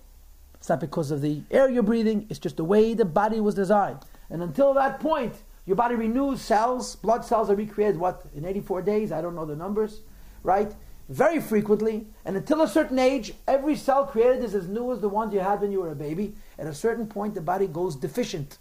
[0.60, 3.54] it's not because of the air you're breathing, it's just the way the body was
[3.54, 4.00] designed.
[4.28, 5.34] And until that point,
[5.64, 9.10] your body renews cells, blood cells are recreated, what, in 84 days?
[9.10, 10.00] I don't know the numbers,
[10.42, 10.70] right?
[11.08, 12.06] Very frequently.
[12.26, 15.40] And until a certain age, every cell created is as new as the ones you
[15.40, 16.34] had when you were a baby.
[16.58, 18.58] At a certain point, the body goes deficient.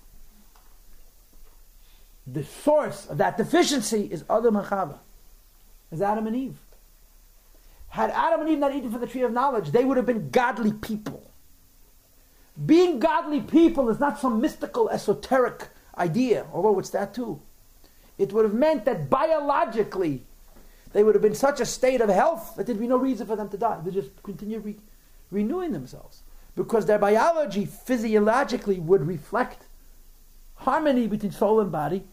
[2.26, 5.00] The source of that deficiency is Adam and Chava,
[5.92, 6.58] is Adam and Eve.
[7.90, 10.30] Had Adam and Eve not eaten from the tree of knowledge, they would have been
[10.30, 11.29] godly people.
[12.66, 17.42] Being godly people is not some mystical, esoteric idea, although it's that too.
[18.18, 20.24] It would have meant that biologically
[20.92, 23.36] they would have been such a state of health that there'd be no reason for
[23.36, 23.80] them to die.
[23.84, 24.76] They just continue re-
[25.32, 26.24] renewing themselves
[26.56, 29.66] because their biology physiologically would reflect
[30.56, 32.04] harmony between soul and body.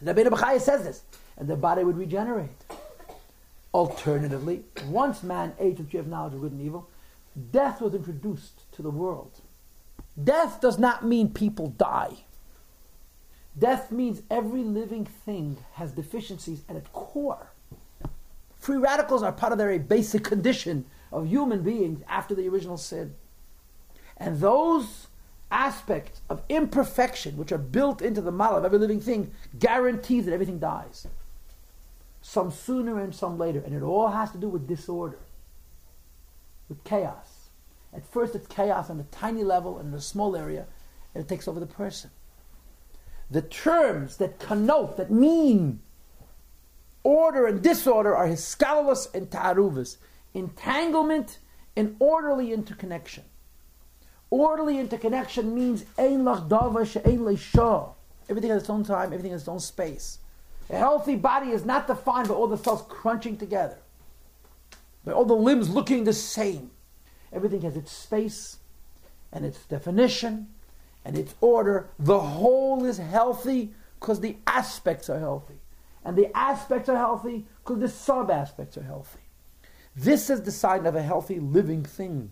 [0.00, 1.02] The Beta B'chaya says this,
[1.36, 2.64] and the body would regenerate.
[3.74, 6.88] Alternatively, once man ate the tree of knowledge of good and evil,
[7.50, 9.40] death was introduced to the world.
[10.22, 12.24] Death does not mean people die.
[13.58, 17.50] Death means every living thing has deficiencies at its core.
[18.58, 23.14] Free radicals are part of their basic condition of human beings after the original sin.
[24.16, 25.06] And those
[25.50, 30.32] aspects of imperfection which are built into the model of every living thing guarantee that
[30.34, 31.06] everything dies
[32.28, 33.60] some sooner and some later.
[33.64, 35.18] And it all has to do with disorder,
[36.68, 37.27] with chaos.
[37.92, 40.66] At first, it's chaos on a tiny level and in a small area,
[41.14, 42.10] and it takes over the person.
[43.30, 45.80] The terms that connote, that mean
[47.02, 49.96] order and disorder are hiskalos and ta'aruvas,
[50.34, 51.38] entanglement
[51.76, 53.24] and orderly interconnection.
[54.30, 57.94] Orderly interconnection means ein lach dava she'ein le'shah.
[58.28, 60.18] Everything has its own time, everything has its own space.
[60.70, 63.78] A healthy body is not defined by all the cells crunching together,
[65.04, 66.70] by all the limbs looking the same.
[67.32, 68.58] Everything has its space
[69.32, 70.48] and its definition
[71.04, 71.90] and its order.
[71.98, 75.58] The whole is healthy because the aspects are healthy.
[76.04, 79.20] And the aspects are healthy because the sub aspects are healthy.
[79.94, 82.30] This is the sign of a healthy living thing.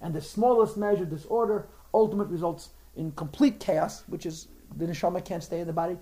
[0.00, 5.42] And the smallest measure disorder ultimate results in complete chaos, which is the neshama can't
[5.42, 5.96] stay in the body,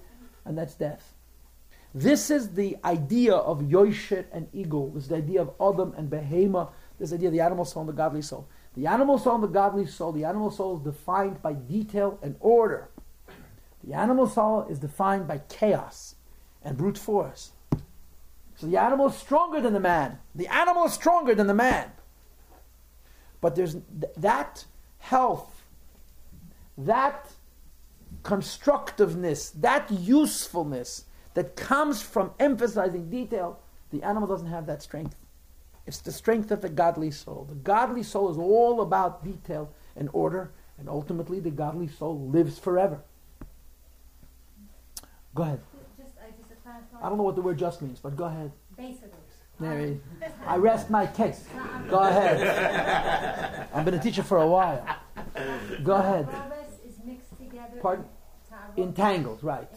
[0.45, 1.15] and that's death.
[1.95, 4.93] This is the idea of Yosher and Igul.
[4.95, 6.71] This is the idea of Adam and Behema.
[6.99, 8.49] This idea of the animal soul and the godly soul.
[8.75, 12.37] The animal soul and the godly soul, the animal soul is defined by detail and
[12.41, 12.91] order.
[13.85, 16.17] The animal soul is defined by chaos
[16.63, 17.53] and brute force.
[18.57, 20.19] So the animal is stronger than the man.
[20.35, 21.93] The animal is stronger than the man.
[23.41, 24.65] But there's th- that
[24.99, 25.63] health,
[26.79, 27.31] that
[28.23, 35.17] constructiveness, that usefulness that comes from emphasizing detail, the animal doesn't have that strength.
[35.87, 37.47] It's the strength of the godly soul.
[37.49, 42.59] The godly soul is all about detail and order, and ultimately the godly soul lives
[42.59, 43.01] forever.
[45.35, 45.61] Go ahead.
[45.97, 46.67] Just, I just.
[46.67, 48.51] Uh, I don't know what the word just means, but go ahead.
[48.77, 49.11] Basically.
[49.59, 50.01] Mary,
[50.47, 51.47] I rest my case.
[51.89, 53.69] Go ahead.
[53.73, 54.85] I've been a teacher for a while.
[55.83, 56.29] Go ahead.
[56.29, 57.79] Taarus is mixed together.
[57.81, 58.05] Pardon?
[58.77, 59.69] Entangled, right.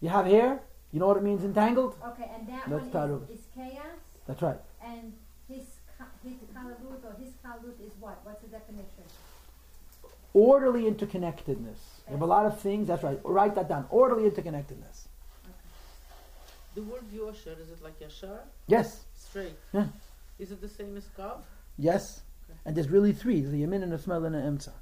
[0.00, 0.60] You have here?
[0.92, 1.96] You know what it means entangled?
[2.08, 3.86] Okay, and that That's one is, is chaos,
[4.26, 4.58] That's right.
[4.84, 5.12] And
[5.48, 5.64] his
[5.98, 8.20] ka- his kalut or his kalut is what?
[8.24, 9.04] What's the definition?
[10.34, 11.80] Orderly interconnectedness.
[12.06, 12.88] You have a lot of things.
[12.88, 13.18] That's right.
[13.24, 13.86] Write that down.
[13.90, 15.06] Orderly interconnectedness.
[16.74, 18.40] The word yosher, is it like yashar?
[18.66, 19.04] Yes.
[19.16, 19.54] Straight.
[19.72, 19.86] Yeah.
[20.40, 21.40] Is it the same as kav?
[21.78, 22.22] Yes.
[22.64, 23.40] And there's really three.
[23.40, 24.72] There's a yamin and a smol and an emsa.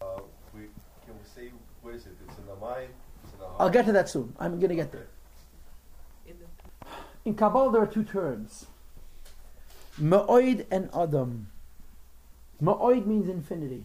[0.00, 0.20] Uh,
[0.54, 0.60] we
[1.04, 1.50] can we say
[1.82, 2.12] what is it?
[2.28, 2.90] It's in the mind.
[3.24, 3.60] It's in the heart.
[3.60, 4.34] I'll get to that soon.
[4.38, 5.08] I'm going to get there.
[7.28, 8.68] In Kabbalah, there are two terms
[10.00, 11.48] Ma'oid and Adam.
[12.62, 13.84] Ma'oid means infinity,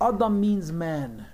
[0.00, 1.26] Adam means man.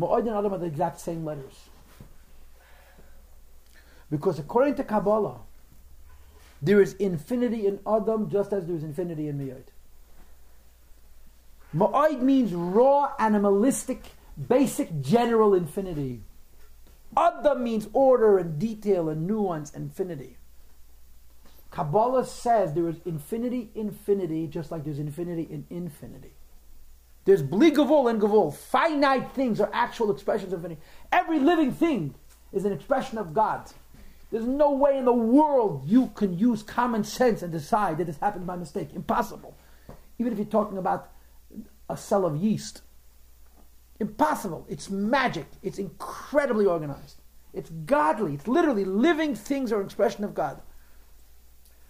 [0.00, 1.68] Ma'oid and Adam are the exact same letters.
[4.10, 5.40] Because according to Kabbalah,
[6.62, 9.64] there is infinity in Adam just as there is infinity in Miyad.
[11.76, 14.12] Ma'id means raw, animalistic,
[14.48, 16.22] basic, general infinity.
[17.18, 20.36] Adam means order and detail and nuance and infinity.
[21.70, 26.32] Kabbalah says there is infinity, infinity, just like there's infinity in infinity.
[27.24, 28.54] There's bli gavul and gavul.
[28.54, 30.80] Finite things are actual expressions of infinity.
[31.12, 32.14] Every living thing
[32.52, 33.70] is an expression of God.
[34.30, 38.18] There's no way in the world you can use common sense and decide that this
[38.18, 38.90] happened by mistake.
[38.94, 39.56] Impossible.
[40.18, 41.10] Even if you're talking about
[41.88, 42.82] a cell of yeast.
[44.00, 44.66] Impossible.
[44.68, 45.46] It's magic.
[45.62, 47.20] It's incredibly organized.
[47.52, 48.34] It's godly.
[48.34, 50.62] It's literally living things are an expression of God.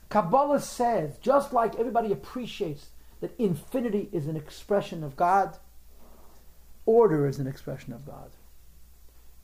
[0.08, 2.88] Kabbalah says, just like everybody appreciates
[3.20, 5.58] that infinity is an expression of God,
[6.86, 8.30] order is an expression of God.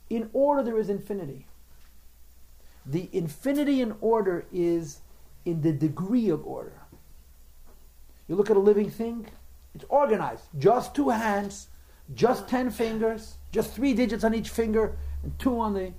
[0.08, 1.46] In order, there is infinity.
[2.86, 5.00] The infinity in order is
[5.44, 6.80] in the degree of order.
[8.28, 9.26] You look at a living thing,
[9.74, 10.44] it's organized.
[10.58, 11.68] Just two hands,
[12.14, 15.92] just ten fingers, just three digits on each finger, and two on the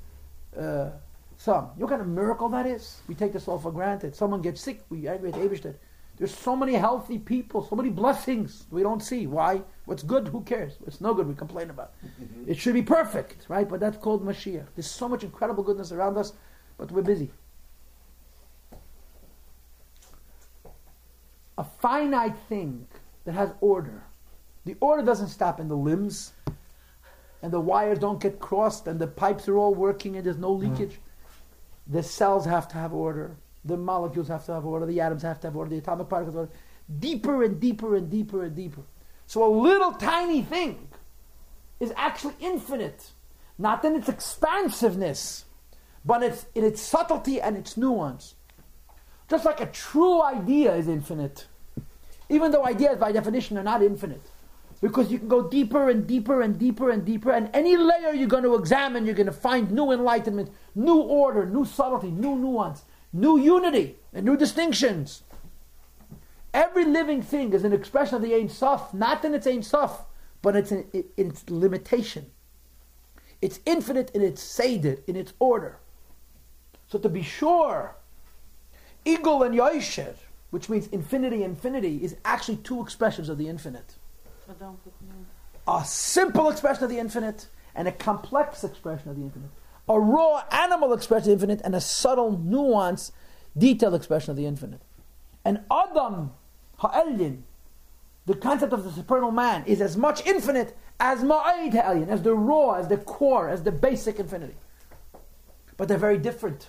[0.59, 0.91] uh,
[1.39, 1.71] thumb.
[1.75, 3.01] You know what kind of miracle that is?
[3.07, 4.15] We take this all for granted.
[4.15, 5.75] Someone gets sick, we angry at Abishtet.
[6.17, 9.27] There's so many healthy people, so many blessings we don't see.
[9.27, 9.61] Why?
[9.83, 10.29] What's good?
[10.29, 10.77] Who cares?
[10.79, 11.27] What's no good?
[11.27, 11.91] We complain about.
[12.47, 13.67] It should be perfect, right?
[13.67, 14.67] But that's called Mashiach.
[14.75, 16.31] There's so much incredible goodness around us,
[16.77, 17.31] but we're busy.
[21.57, 22.87] A finite thing
[23.25, 24.03] that has order.
[24.65, 26.33] The order doesn't stop in the limbs,
[27.41, 30.55] and the wires don't get crossed, and the pipes are all working, and there's no
[30.55, 30.71] mm-hmm.
[30.73, 30.99] leakage.
[31.87, 33.37] The cells have to have order.
[33.63, 34.85] The molecules have to have order.
[34.85, 35.69] The atoms have to have order.
[35.69, 36.51] The atomic particles have order.
[36.99, 38.81] Deeper and deeper and deeper and deeper.
[39.27, 40.87] So a little tiny thing
[41.79, 43.11] is actually infinite,
[43.57, 45.45] not in its expansiveness,
[46.03, 48.35] but it's in its subtlety and its nuance.
[49.29, 51.47] Just like a true idea is infinite,
[52.29, 54.21] even though ideas by definition are not infinite.
[54.81, 58.27] Because you can go deeper and deeper and deeper and deeper, and any layer you're
[58.27, 62.83] going to examine, you're going to find new enlightenment, new order, new subtlety, new nuance,
[63.13, 65.23] new unity, and new distinctions.
[66.53, 70.05] Every living thing is an expression of the Ein Sof, not in its Ein Sof,
[70.41, 72.31] but it's in, in, its limitation.
[73.41, 75.79] It's infinite in its Seder, in its order.
[76.87, 77.95] So to be sure,
[79.05, 80.15] Igul and Yosher,
[80.51, 83.95] which means infinity, infinity, is actually two expressions of the infinite.
[85.67, 89.49] A simple expression of the infinite and a complex expression of the infinite.
[89.87, 93.11] A raw animal expression of the infinite and a subtle, nuanced,
[93.57, 94.81] detailed expression of the infinite.
[95.43, 96.31] And Adam,
[96.77, 97.43] Ha'elin,
[98.25, 102.33] the concept of the supernal man, is as much infinite as Ma'id Ha'elin, as the
[102.33, 104.55] raw, as the core, as the basic infinity.
[105.77, 106.67] But they're very different.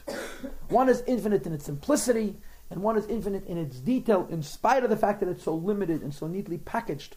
[0.69, 2.37] one is infinite in its simplicity,
[2.71, 5.55] and one is infinite in its detail, in spite of the fact that it's so
[5.55, 7.17] limited and so neatly packaged.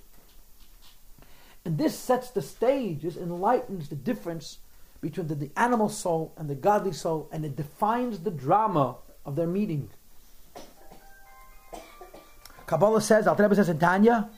[1.65, 4.59] And this sets the stage, this enlightens the difference
[5.01, 8.95] between the, the animal soul and the godly soul, and it defines the drama
[9.25, 9.89] of their meeting.
[12.65, 14.29] Kabbalah says, Al says in Tanya,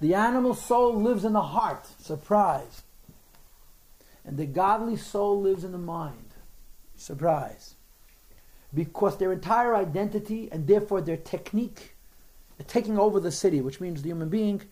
[0.00, 2.82] the animal soul lives in the heart, surprise.
[4.24, 6.34] And the godly soul lives in the mind,
[6.96, 7.74] surprise.
[8.74, 11.94] Because their entire identity and therefore their technique,
[12.66, 14.62] taking over the city, which means the human being,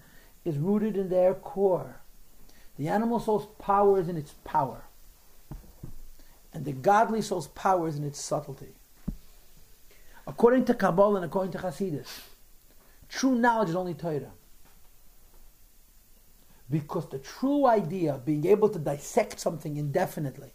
[0.45, 2.01] is rooted in their core.
[2.79, 4.85] The animal soul's power is in its power.
[6.53, 8.75] And the godly soul's power is in its subtlety.
[10.27, 12.21] According to Kabbalah and according to Hasidus,
[13.09, 14.33] true knowledge is only Torah.
[16.71, 20.53] Because the true idea of being able to dissect something indefinitely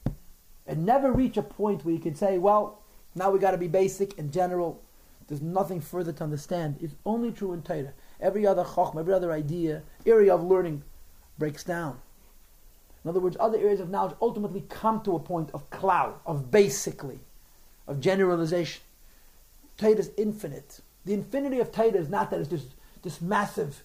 [0.65, 2.81] and never reach a point where you can say, well,
[3.15, 4.81] now we got to be basic and general,
[5.27, 7.93] there's nothing further to understand, is only true in Torah.
[8.20, 10.84] Every other chochm, every other idea, area of learning
[11.38, 11.99] breaks down.
[13.03, 16.49] In other words, other areas of knowledge ultimately come to a point of cloud, of
[16.49, 17.20] basically,
[17.88, 18.82] of generalization.
[19.78, 20.80] Torah is infinite.
[21.05, 22.70] The infinity of Torah is not that it's just
[23.03, 23.84] this massive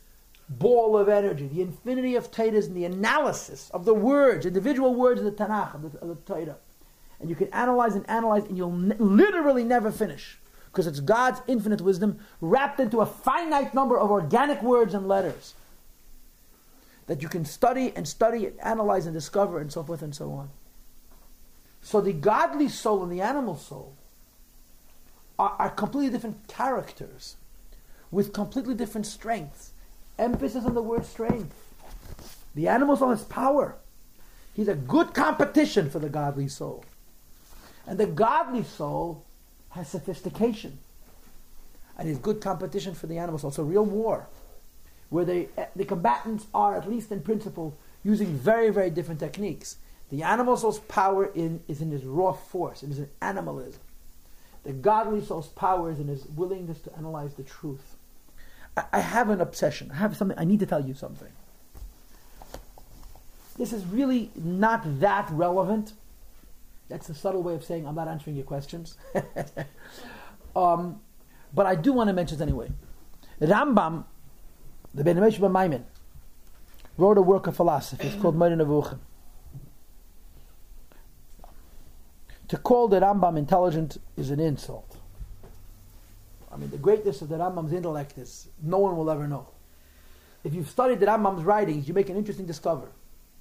[0.49, 1.47] ball of energy.
[1.49, 5.33] The infinity of Torah is in the analysis of the words, individual words of the
[5.33, 6.57] Tanakh, of the, of the.
[7.21, 10.39] And you can analyze and analyze, and you'll ne- literally never finish.
[10.71, 15.55] Because it's God's infinite wisdom wrapped into a finite number of organic words and letters
[17.07, 20.31] that you can study and study and analyze and discover and so forth and so
[20.33, 20.49] on.
[21.83, 23.97] So the godly soul and the animal soul
[25.39, 27.37] are, are completely different characters
[28.11, 29.73] with completely different strengths.
[30.19, 31.55] Emphasis on the word strength.
[32.55, 33.77] The animal soul has power.
[34.55, 36.85] He's a good competition for the godly soul.
[37.87, 39.25] And the godly soul
[39.71, 40.79] has sophistication.
[41.99, 43.45] And is good competition for the animals.
[43.45, 44.27] Also, real war
[45.11, 49.77] where they, eh, the combatants are, at least in principle, using very, very different techniques.
[50.11, 53.81] The animal soul's power in, is in his raw force, it is in animalism.
[54.63, 57.97] The godly soul's power is in his willingness to analyze the truth.
[58.77, 59.91] I, I have an obsession.
[59.91, 60.39] I have something.
[60.39, 61.33] I need to tell you something.
[63.57, 65.93] This is really not that relevant.
[66.91, 68.97] That's a subtle way of saying I'm not answering your questions.
[70.57, 71.01] um,
[71.55, 72.71] but I do want to mention anyway.
[73.41, 74.05] Rambam,
[74.93, 75.87] the Ben Maimon,
[76.99, 78.09] wrote a work of philosophy.
[78.09, 78.99] It's called Moreh Nevuchim.
[82.49, 84.97] To call the Rambam intelligent is an insult.
[86.53, 89.47] I mean, the greatness of the Rambam's intellect is no one will ever know.
[90.43, 92.89] If you've studied the Rambam's writings, you make an interesting discover,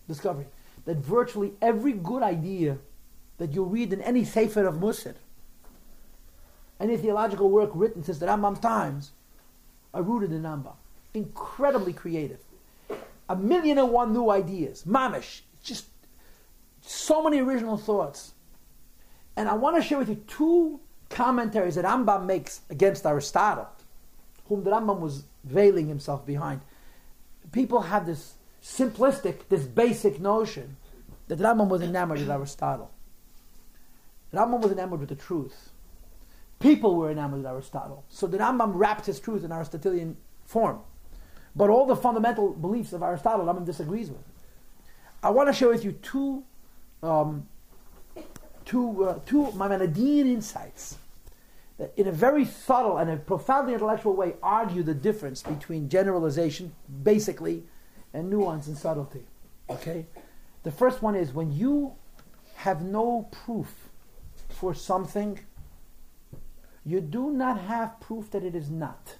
[0.08, 0.46] discovery
[0.86, 2.78] that virtually every good idea
[3.40, 5.16] that you read in any Sefer of Musar,
[6.80, 9.12] any theological work written since the Rambam's times,
[9.94, 10.76] are rooted in Rambam.
[11.14, 12.40] Incredibly creative.
[13.28, 14.84] A million and one new ideas.
[14.88, 15.42] Mamish.
[15.64, 15.88] Just
[16.82, 18.34] so many original thoughts.
[19.36, 20.80] And I want to share with you two
[21.10, 23.68] commentaries that Rambam makes against Aristotle,
[24.48, 26.62] whom the Rambam was veiling himself behind.
[27.52, 30.78] People have this simplistic, this basic notion
[31.28, 32.92] that Rambam was enamored with Aristotle.
[34.34, 35.72] Rambam was enamored with the truth.
[36.60, 38.04] People were enamored with Aristotle.
[38.10, 40.82] So the Rambam wrapped his truth in Aristotelian form.
[41.56, 44.24] But all the fundamental beliefs of Aristotle, Rambam disagrees with.
[45.24, 46.44] I want to share with you two
[47.02, 47.48] um,
[48.70, 50.98] two, uh, two Maimonidean insights
[51.80, 56.74] that in a very subtle and a profoundly intellectual way argue the difference between generalization,
[57.04, 57.64] basically,
[58.14, 59.26] and nuance and subtlety.
[59.70, 60.06] Okay?
[60.64, 61.94] The first one is when you
[62.56, 63.89] have no proof
[64.60, 65.40] for something,
[66.86, 69.18] you do not have proof that it is not.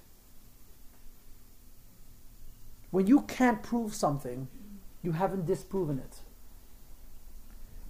[2.90, 4.48] When you can't prove something,
[5.02, 6.20] you haven't disproven it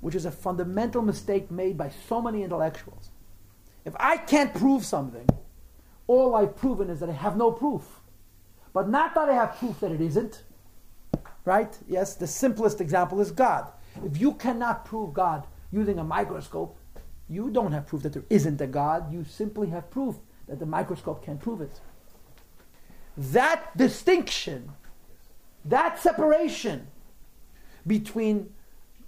[0.00, 3.10] which is a fundamental mistake made by so many intellectuals.
[3.84, 5.28] If I can't prove something,
[6.06, 7.84] all I've proven is that I have no proof.
[8.72, 10.42] But not that I have proof that it isn't.
[11.44, 11.76] Right?
[11.88, 13.70] Yes, the simplest example is God.
[14.04, 16.76] If you cannot prove God using a microscope,
[17.30, 19.12] you don't have proof that there isn't a God.
[19.12, 20.16] You simply have proof
[20.48, 21.80] that the microscope can't prove it.
[23.16, 24.72] That distinction,
[25.64, 26.88] that separation
[27.86, 28.52] between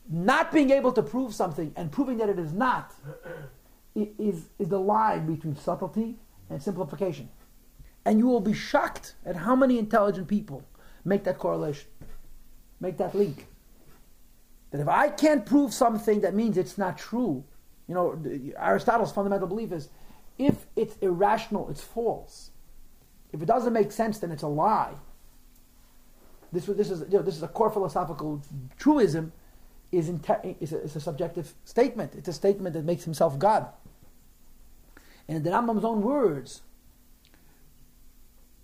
[0.08, 2.94] not being able to prove something and proving that it is not
[3.94, 6.16] is, is the line between subtlety
[6.48, 7.28] and simplification.
[8.04, 10.62] And you will be shocked at how many intelligent people
[11.04, 11.88] make that correlation,
[12.80, 13.48] make that link.
[14.70, 17.44] That if I can't prove something, that means it's not true.
[17.92, 19.90] You know, Aristotle's fundamental belief is
[20.38, 22.50] if it's irrational, it's false.
[23.34, 24.94] If it doesn't make sense, then it's a lie.
[26.52, 28.42] This, this, is, you know, this is a core philosophical
[28.78, 29.32] truism
[29.90, 30.10] is,
[30.58, 32.14] is, a, a subjective statement.
[32.14, 33.68] It's a statement that makes himself God.
[35.28, 36.62] And in the Rambam's own words,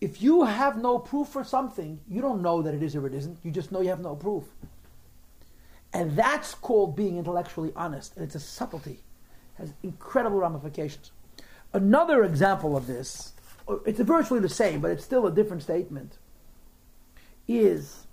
[0.01, 3.13] if you have no proof for something, you don't know that it is or it
[3.13, 3.37] isn't.
[3.43, 4.45] You just know you have no proof.
[5.93, 8.17] And that's called being intellectually honest.
[8.17, 9.01] And it's a subtlety.
[9.59, 11.11] Has incredible ramifications.
[11.73, 13.33] Another example of this,
[13.69, 16.19] uh, it's virtually the same, but it's still a different statement,
[17.47, 18.07] is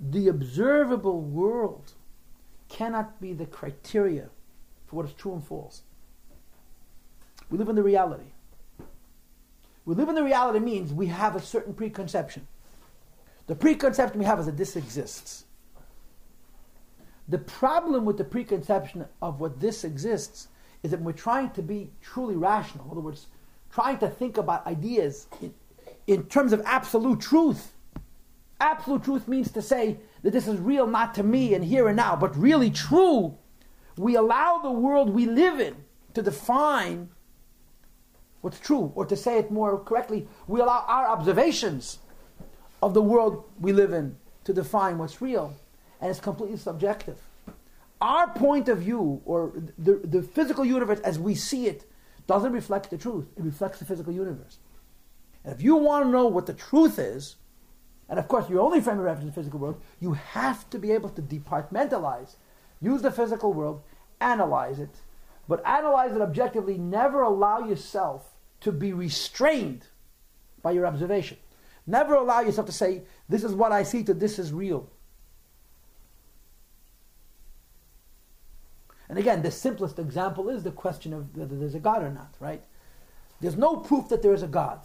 [0.00, 1.92] the observable world
[2.68, 4.30] cannot be the criteria
[4.86, 5.82] for what is true and false.
[7.50, 8.30] We live in the reality.
[9.84, 12.46] We live in the reality means we have a certain preconception.
[13.46, 15.44] The preconception we have is that this exists.
[17.28, 20.48] The problem with the preconception of what this exists
[20.82, 22.84] is that we're trying to be truly rational.
[22.86, 23.26] In other words,
[23.70, 25.54] trying to think about ideas in,
[26.06, 27.72] in terms of absolute truth.
[28.60, 31.96] Absolute truth means to say that this is real not to me and here and
[31.96, 33.36] now, but really true.
[33.96, 35.76] We allow the world we live in
[36.14, 37.08] to define
[38.40, 41.98] what's true, or to say it more correctly, we allow our observations
[42.82, 45.54] of the world we live in to define what's real,
[46.00, 47.16] and it's completely subjective.
[48.02, 51.88] Our point of view, or the, the physical universe as we see it,
[52.26, 54.58] doesn't reflect the truth, it reflects the physical universe.
[55.44, 57.36] And if you want to know what the truth is,
[58.08, 59.80] and of course, your only frame of reference is the physical world.
[60.00, 62.34] You have to be able to departmentalize,
[62.80, 63.82] use the physical world,
[64.20, 64.96] analyze it,
[65.46, 66.78] but analyze it objectively.
[66.78, 68.24] Never allow yourself
[68.62, 69.86] to be restrained
[70.60, 71.36] by your observation.
[71.86, 74.90] Never allow yourself to say, This is what I see, to this is real.
[79.22, 82.62] Again, the simplest example is the question of whether there's a God or not, right?
[83.40, 84.80] There's no proof that there is a God,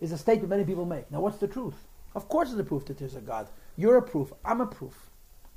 [0.00, 1.10] is a statement many people make.
[1.10, 1.86] Now, what's the truth?
[2.14, 3.48] Of course, there's a proof that there's a God.
[3.76, 4.32] You're a proof.
[4.44, 5.10] I'm a proof.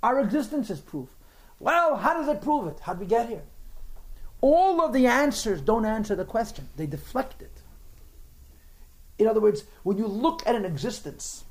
[0.04, 1.10] Our existence is proof.
[1.60, 2.80] Well, how does it prove it?
[2.82, 3.44] How did we get here?
[4.42, 7.62] All of the answers don't answer the question, they deflect it.
[9.20, 11.44] In other words, when you look at an existence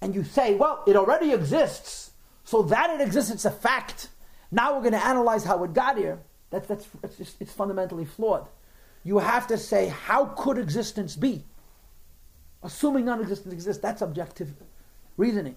[0.00, 2.12] and you say, well, it already exists,
[2.44, 4.08] so that it exists, it's a fact.
[4.54, 6.20] Now we're going to analyze how it got here.
[6.50, 8.46] That's, that's, it's, just, it's fundamentally flawed.
[9.02, 11.44] You have to say, how could existence be?
[12.62, 14.54] Assuming non existence exists, that's objective
[15.16, 15.56] reasoning.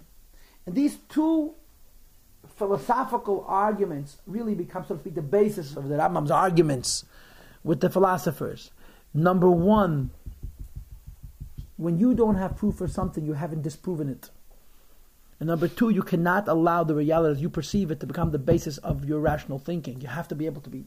[0.65, 1.53] And these two
[2.55, 7.05] philosophical arguments really become, so to speak, the basis of the Rambam's arguments
[7.63, 8.71] with the philosophers.
[9.13, 10.09] Number one,
[11.77, 14.31] when you don't have proof for something, you haven't disproven it.
[15.39, 18.39] And number two, you cannot allow the reality as you perceive it to become the
[18.39, 20.01] basis of your rational thinking.
[20.01, 20.85] You have to be able to be,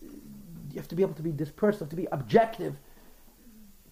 [0.00, 2.76] you have to be able to be dispersive, to be objective,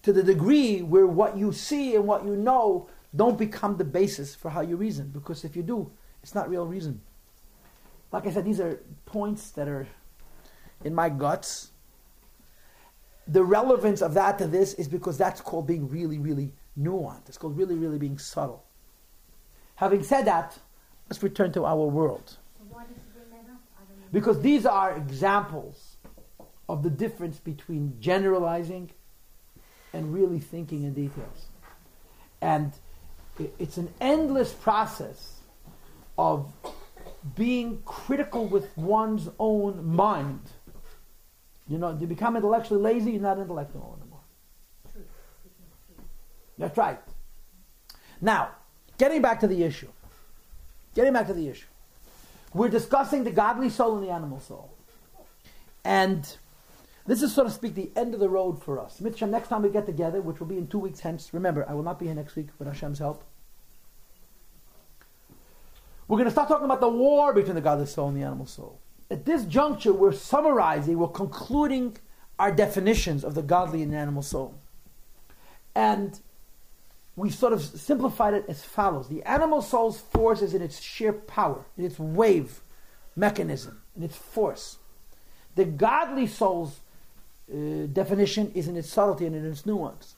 [0.03, 4.35] to the degree where what you see and what you know don't become the basis
[4.35, 5.09] for how you reason.
[5.09, 5.91] Because if you do,
[6.21, 7.01] it's not real reason.
[8.11, 9.87] Like I said, these are points that are
[10.83, 11.71] in my guts.
[13.27, 17.27] The relevance of that to this is because that's called being really, really nuanced.
[17.27, 18.66] It's called really, really being subtle.
[19.77, 20.57] Having said that,
[21.07, 22.37] let's return to our world.
[24.11, 25.97] Because these are examples
[26.67, 28.89] of the difference between generalizing
[29.93, 31.45] and really thinking in details.
[32.41, 32.73] And
[33.59, 35.41] it's an endless process
[36.17, 36.51] of
[37.35, 40.41] being critical with one's own mind.
[41.67, 44.21] You know, you become intellectually lazy, you're not intellectual anymore.
[46.57, 46.99] That's right.
[48.21, 48.49] Now,
[48.97, 49.89] getting back to the issue.
[50.95, 51.67] Getting back to the issue.
[52.53, 54.73] We're discussing the godly soul and the animal soul.
[55.83, 56.27] And
[57.05, 58.99] this is, so to speak, the end of the road for us.
[58.99, 61.73] Mitzvah, next time we get together, which will be in two weeks hence, remember, I
[61.73, 63.23] will not be here next week with Hashem's help.
[66.07, 68.45] We're going to start talking about the war between the godly soul and the animal
[68.45, 68.79] soul.
[69.09, 71.97] At this juncture, we're summarizing, we're concluding
[72.39, 74.55] our definitions of the godly and the animal soul.
[75.75, 76.19] And
[77.17, 81.11] we sort of simplified it as follows The animal soul's force is in its sheer
[81.11, 82.61] power, in its wave
[83.15, 84.77] mechanism, in its force.
[85.55, 86.79] The godly soul's
[87.51, 90.15] uh, definition is in its subtlety and in its nuance.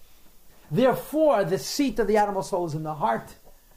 [0.70, 3.34] Therefore, the seat of the animal soul is in the heart,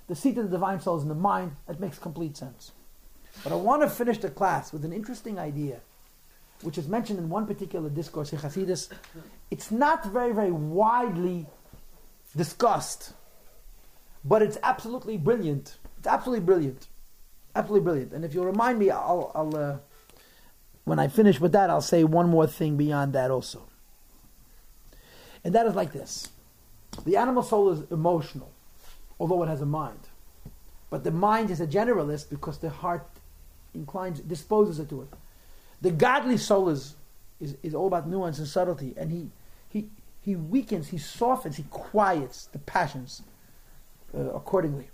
[0.08, 1.52] the seat of the divine soul is in the mind.
[1.68, 2.72] That makes complete sense.
[3.44, 5.80] But I want to finish the class with an interesting idea,
[6.62, 8.88] which is mentioned in one particular discourse in Hasidus.
[9.50, 11.46] It's not very, very widely
[12.32, 13.12] discussed,
[14.24, 15.76] but it's absolutely brilliant.
[15.98, 16.88] It's absolutely brilliant.
[17.54, 18.12] Absolutely brilliant.
[18.12, 19.76] And if you'll remind me, I'll, I'll uh,
[20.84, 23.62] when I finish with that, I'll say one more thing beyond that also.
[25.44, 26.28] And that is like this
[27.04, 28.52] the animal soul is emotional,
[29.18, 30.08] although it has a mind.
[30.90, 33.06] But the mind is a generalist because the heart
[33.74, 35.08] inclines, disposes it to it.
[35.80, 36.94] The godly soul is,
[37.40, 39.30] is, is all about nuance and subtlety, and he,
[40.22, 43.22] he, weakens, he softens, he quiets the passions
[44.16, 44.88] uh, accordingly.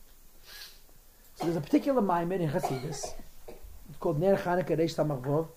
[1.35, 3.15] So there's a particular maimer in Hasidus.
[3.47, 5.49] It's called Ner Chanukah Reish Tamach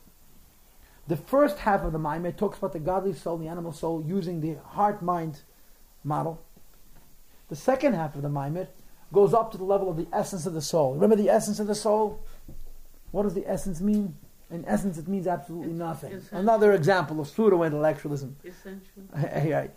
[1.08, 4.42] The first half of the maimer talks about the godly soul, the animal soul, using
[4.42, 5.42] the heart-mind
[6.04, 6.42] model.
[7.48, 8.68] The second half of the maimer
[9.14, 10.94] goes up to the level of the essence of the soul.
[10.94, 12.24] Remember the essence of the soul?
[13.12, 14.16] What does the essence mean?
[14.52, 16.14] In essence, it means absolutely nothing.
[16.14, 16.38] Essential.
[16.38, 18.36] Another example of pseudo-intellectualism.
[18.44, 19.04] Essential.
[19.14, 19.76] right.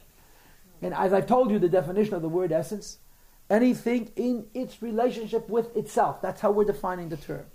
[0.83, 2.99] And as I've told you, the definition of the word essence,
[3.49, 6.21] anything in its relationship with itself.
[6.21, 7.47] That's how we're defining the term.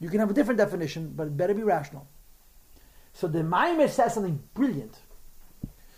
[0.00, 2.08] You can have a different definition, but it better be rational.
[3.12, 4.98] So the Maimer says something brilliant.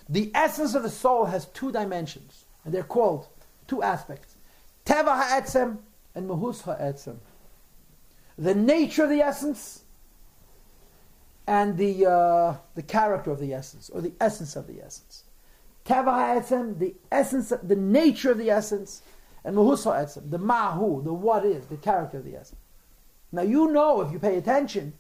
[0.09, 3.29] The essence of the soul has two dimensions, and they're called
[3.69, 4.37] two aspects:
[4.85, 5.79] teva ha'etzem
[6.15, 7.19] and mahus ha'etzem.
[8.37, 9.82] The nature of the essence
[11.53, 15.25] and the uh, the character of the essence, or the essence of the essence.
[15.85, 19.03] Teva ha'etzem, the essence, the nature of the essence,
[19.45, 22.61] and mahus ha'etzem, the mahu, the what is, the character of the essence.
[23.33, 24.95] Now you know if you pay attention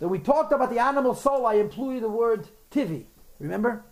[0.00, 3.04] that we talked about the animal soul, I employ the word tivi.
[3.38, 3.84] Remember?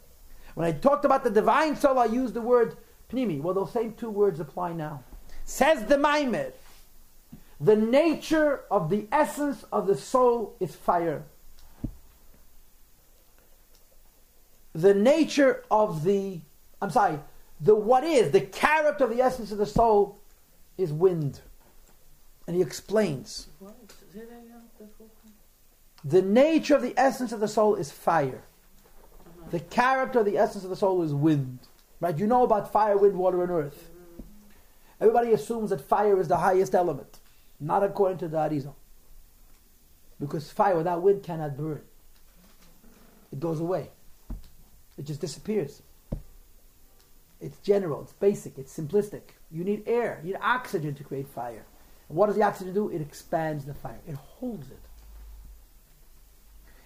[0.54, 2.76] When I talked about the divine soul, I used the word
[3.08, 3.40] pnimi.
[3.40, 5.04] Well, those same two words apply now.
[5.44, 6.52] Says the Maimer,
[7.60, 11.24] the nature of the essence of the soul is fire.
[14.72, 16.40] The nature of the,
[16.80, 17.18] I'm sorry,
[17.60, 20.18] the what is, the character of the essence of the soul
[20.78, 21.40] is wind.
[22.46, 23.48] And he explains.
[26.02, 28.42] The nature of the essence of the soul is fire.
[29.50, 31.58] The character of the essence of the soul is wind.
[32.00, 32.16] Right?
[32.16, 33.90] You know about fire, wind, water, and earth.
[34.98, 37.19] Everybody assumes that fire is the highest element.
[37.60, 38.74] Not according to the Arizal.
[40.18, 41.82] Because fire without wind cannot burn.
[43.32, 43.90] It goes away.
[44.98, 45.82] It just disappears.
[47.40, 49.22] It's general, it's basic, it's simplistic.
[49.50, 51.64] You need air, you need oxygen to create fire.
[52.08, 52.90] And what does the oxygen do?
[52.90, 54.78] It expands the fire, it holds it.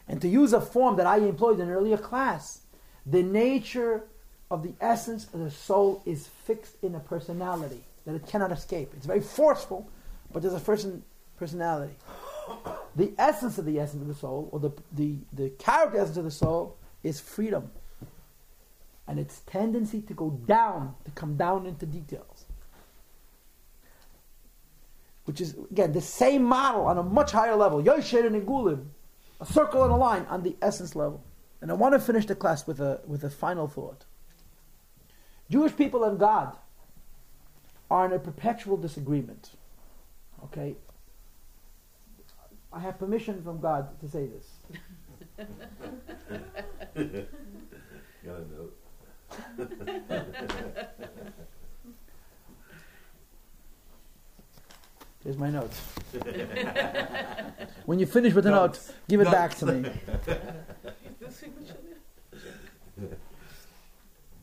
[0.06, 2.60] And to use a form that I employed in an earlier class,
[3.06, 4.04] the nature
[4.50, 8.92] of the essence of the soul is fixed in a personality that it cannot escape.
[8.96, 9.88] It's very forceful,
[10.34, 11.02] but there's a person
[11.38, 11.94] personality.
[12.96, 16.24] The essence of the essence of the soul, or the, the, the character essence of
[16.24, 17.70] the soul, is freedom.
[19.08, 22.44] And its tendency to go down, to come down into details.
[25.24, 27.82] Which is, again, the same model on a much higher level.
[27.82, 28.86] Yosher and Igulim,
[29.40, 31.22] a circle and a line on the essence level.
[31.60, 34.04] And I want to finish the class with a, with a final thought.
[35.50, 36.56] Jewish people and God
[37.90, 39.50] are in a perpetual disagreement.
[40.44, 40.76] Okay?
[42.72, 44.46] I have permission from God to say this.
[48.24, 48.76] Got a note.
[55.22, 55.80] Here's my notes.
[57.86, 58.78] when you finish with the note,
[59.08, 59.90] give it back to me.
[61.20, 61.76] The signature
[62.96, 63.16] there?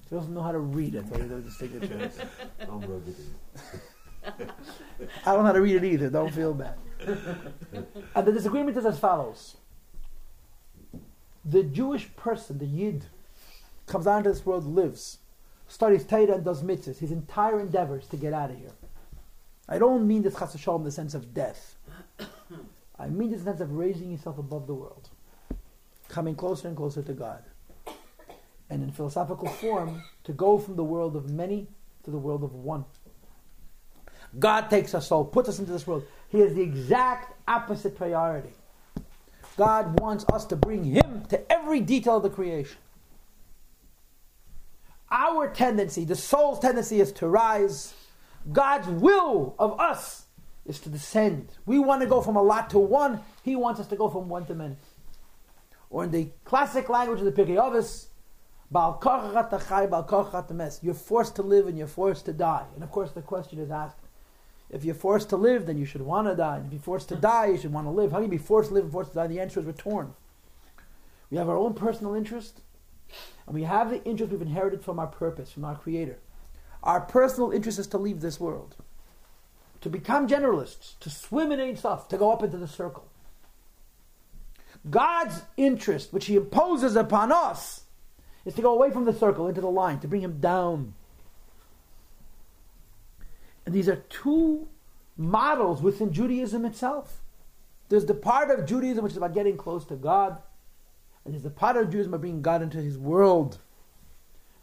[0.10, 1.06] He doesn't know how to read it.
[1.10, 2.18] So he does the signatures.
[2.66, 3.82] Don't rub it in.
[4.24, 6.10] I don't know how to read it either.
[6.10, 6.76] Don't feel bad.
[8.16, 9.58] and the disagreement is as follows:
[11.44, 13.06] the Jewish person, the Yid,
[13.88, 15.18] comes out into this world, lives,
[15.68, 17.00] studies Torah, and does mitzvahs.
[17.00, 18.72] His entire endeavor is to get out of here.
[19.68, 21.76] I don't mean this chas in the sense of death.
[23.00, 25.10] I mean this in the sense of raising yourself above the world,
[26.08, 27.44] coming closer and closer to God,
[28.70, 31.68] and in philosophical form to go from the world of many
[32.04, 32.86] to the world of one.
[34.40, 36.04] God takes our soul, puts us into this world.
[36.30, 38.54] He has the exact opposite priority.
[39.58, 42.78] God wants us to bring Him to every detail of the creation.
[45.12, 47.94] Our tendency, the soul's tendency, is to rise.
[48.52, 50.26] God's will of us
[50.66, 51.50] is to descend.
[51.66, 53.20] We want to go from a lot to one.
[53.44, 54.78] He wants us to go from one to many.
[55.90, 58.08] Or in the classic language of the Pirkei Avos.
[60.82, 62.66] You're forced to live and you're forced to die.
[62.74, 63.98] And of course, the question is asked:
[64.72, 66.58] If you're forced to live, then you should want to die.
[66.58, 67.22] And if you're forced to hmm.
[67.22, 68.12] die, you should want to live.
[68.12, 69.28] How can you be forced to live and forced to die?
[69.28, 70.14] The answer is we're torn.
[71.30, 72.62] We have our own personal interest,
[73.46, 76.20] and we have the interest we've inherited from our purpose, from our Creator.
[76.84, 78.76] Our personal interest is to leave this world,
[79.82, 83.08] to become generalists, to swim in Ein Sof, to go up into the circle.
[84.90, 87.84] God's interest, which He imposes upon us,
[88.46, 90.96] is to go away from the circle into the line, to bring Him down.
[93.66, 94.68] And these are two
[95.18, 97.22] models within Judaism itself.
[97.90, 100.42] There's the part of Judaism which is about getting close to God,
[101.24, 103.60] and there's the part of Judaism about bringing God into His world.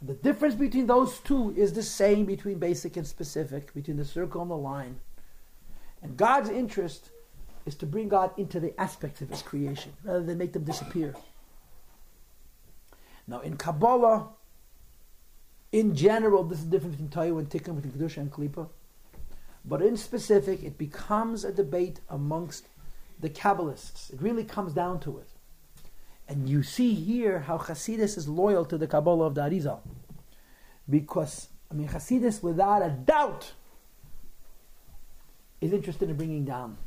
[0.00, 4.42] The difference between those two is the same between basic and specific, between the circle
[4.42, 5.00] and the line.
[6.02, 7.10] And God's interest
[7.66, 11.14] is to bring God into the aspects of His creation, rather than make them disappear.
[13.26, 14.28] Now, in Kabbalah,
[15.70, 18.68] in general, this is different between Tohu and Tikkun, between Kedusha and Klippa.
[19.68, 22.68] But in specific, it becomes a debate amongst
[23.20, 24.12] the Kabbalists.
[24.12, 25.28] It really comes down to it.
[26.26, 29.80] And you see here how Hasidus is loyal to the Kabbalah of the Arizal.
[30.88, 33.52] Because, I mean, Hasidus, without a doubt,
[35.60, 36.78] is interested in bringing down.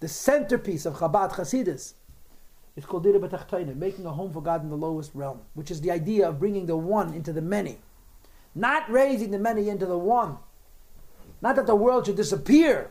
[0.00, 1.94] The centerpiece of Chabad Hasidus
[2.76, 5.80] is called Dira B'Tachtoina, making a home for God in the lowest realm, which is
[5.80, 7.78] the idea of bringing the one into the many.
[8.54, 10.36] Not raising the many into the one.
[11.40, 12.90] Not that the world should disappear,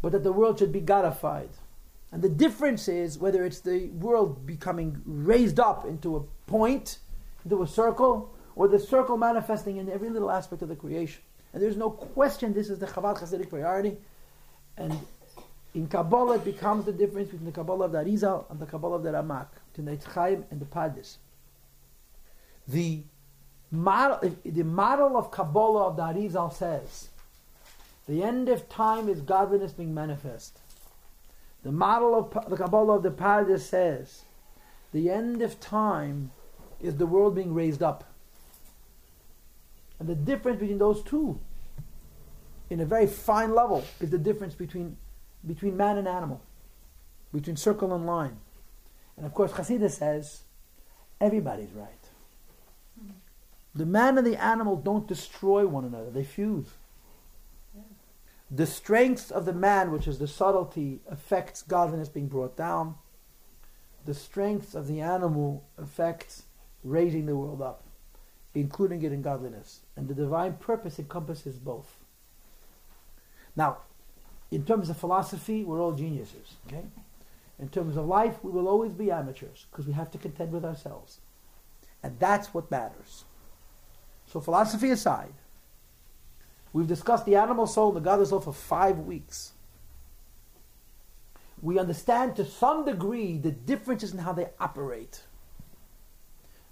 [0.00, 1.50] but that the world should be Godified.
[2.12, 6.98] And the difference is whether it's the world becoming raised up into a point,
[7.44, 11.22] into a circle, or the circle manifesting in every little aspect of the creation.
[11.52, 13.96] And there's no question this is the Chabad Hasidic priority.
[14.76, 14.96] And
[15.74, 18.96] in Kabbalah, it becomes the difference between the Kabbalah of the Arizal and the Kabbalah
[18.96, 21.16] of the Ramak, between the Eitz and the Pardes.
[22.68, 23.02] The
[23.70, 27.08] model, the model of Kabbalah of the Arizal says,
[28.06, 30.58] the end of time is godliness being manifest.
[31.62, 34.22] The model of the Kabbalah of the Pardes says,
[34.92, 36.30] the end of time
[36.80, 38.04] is the world being raised up.
[39.98, 41.40] And the difference between those two,
[42.68, 44.96] in a very fine level, is the difference between,
[45.46, 46.42] between man and animal.
[47.34, 48.36] between circle and line.
[49.16, 50.42] And of course, Chassidus says
[51.20, 52.08] everybody's right.
[52.98, 53.10] Hmm.
[53.74, 56.68] The man and the animal don't destroy one another, they fuse.
[58.50, 62.96] The strength of the man, which is the subtlety, affects godliness being brought down.
[64.04, 66.44] The strength of the animal affects
[66.82, 67.84] raising the world up,
[68.54, 69.80] including it in godliness.
[69.96, 71.96] And the divine purpose encompasses both.
[73.56, 73.78] Now,
[74.50, 76.84] in terms of philosophy, we're all geniuses, okay?
[77.58, 80.64] In terms of life, we will always be amateurs because we have to contend with
[80.64, 81.20] ourselves.
[82.02, 83.24] And that's what matters.
[84.26, 85.32] So, philosophy aside,
[86.74, 89.52] we've discussed the animal soul and the godly soul for five weeks.
[91.62, 95.22] We understand to some degree the differences in how they operate.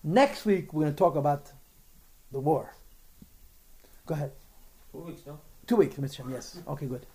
[0.04, 1.52] Next week, we're going to talk about
[2.30, 2.74] the war.
[4.04, 4.32] Go ahead.
[4.92, 5.40] Two weeks, no?
[5.66, 6.16] Two weeks, Mr.
[6.16, 6.58] Shem, yes.
[6.66, 7.06] Okay, good.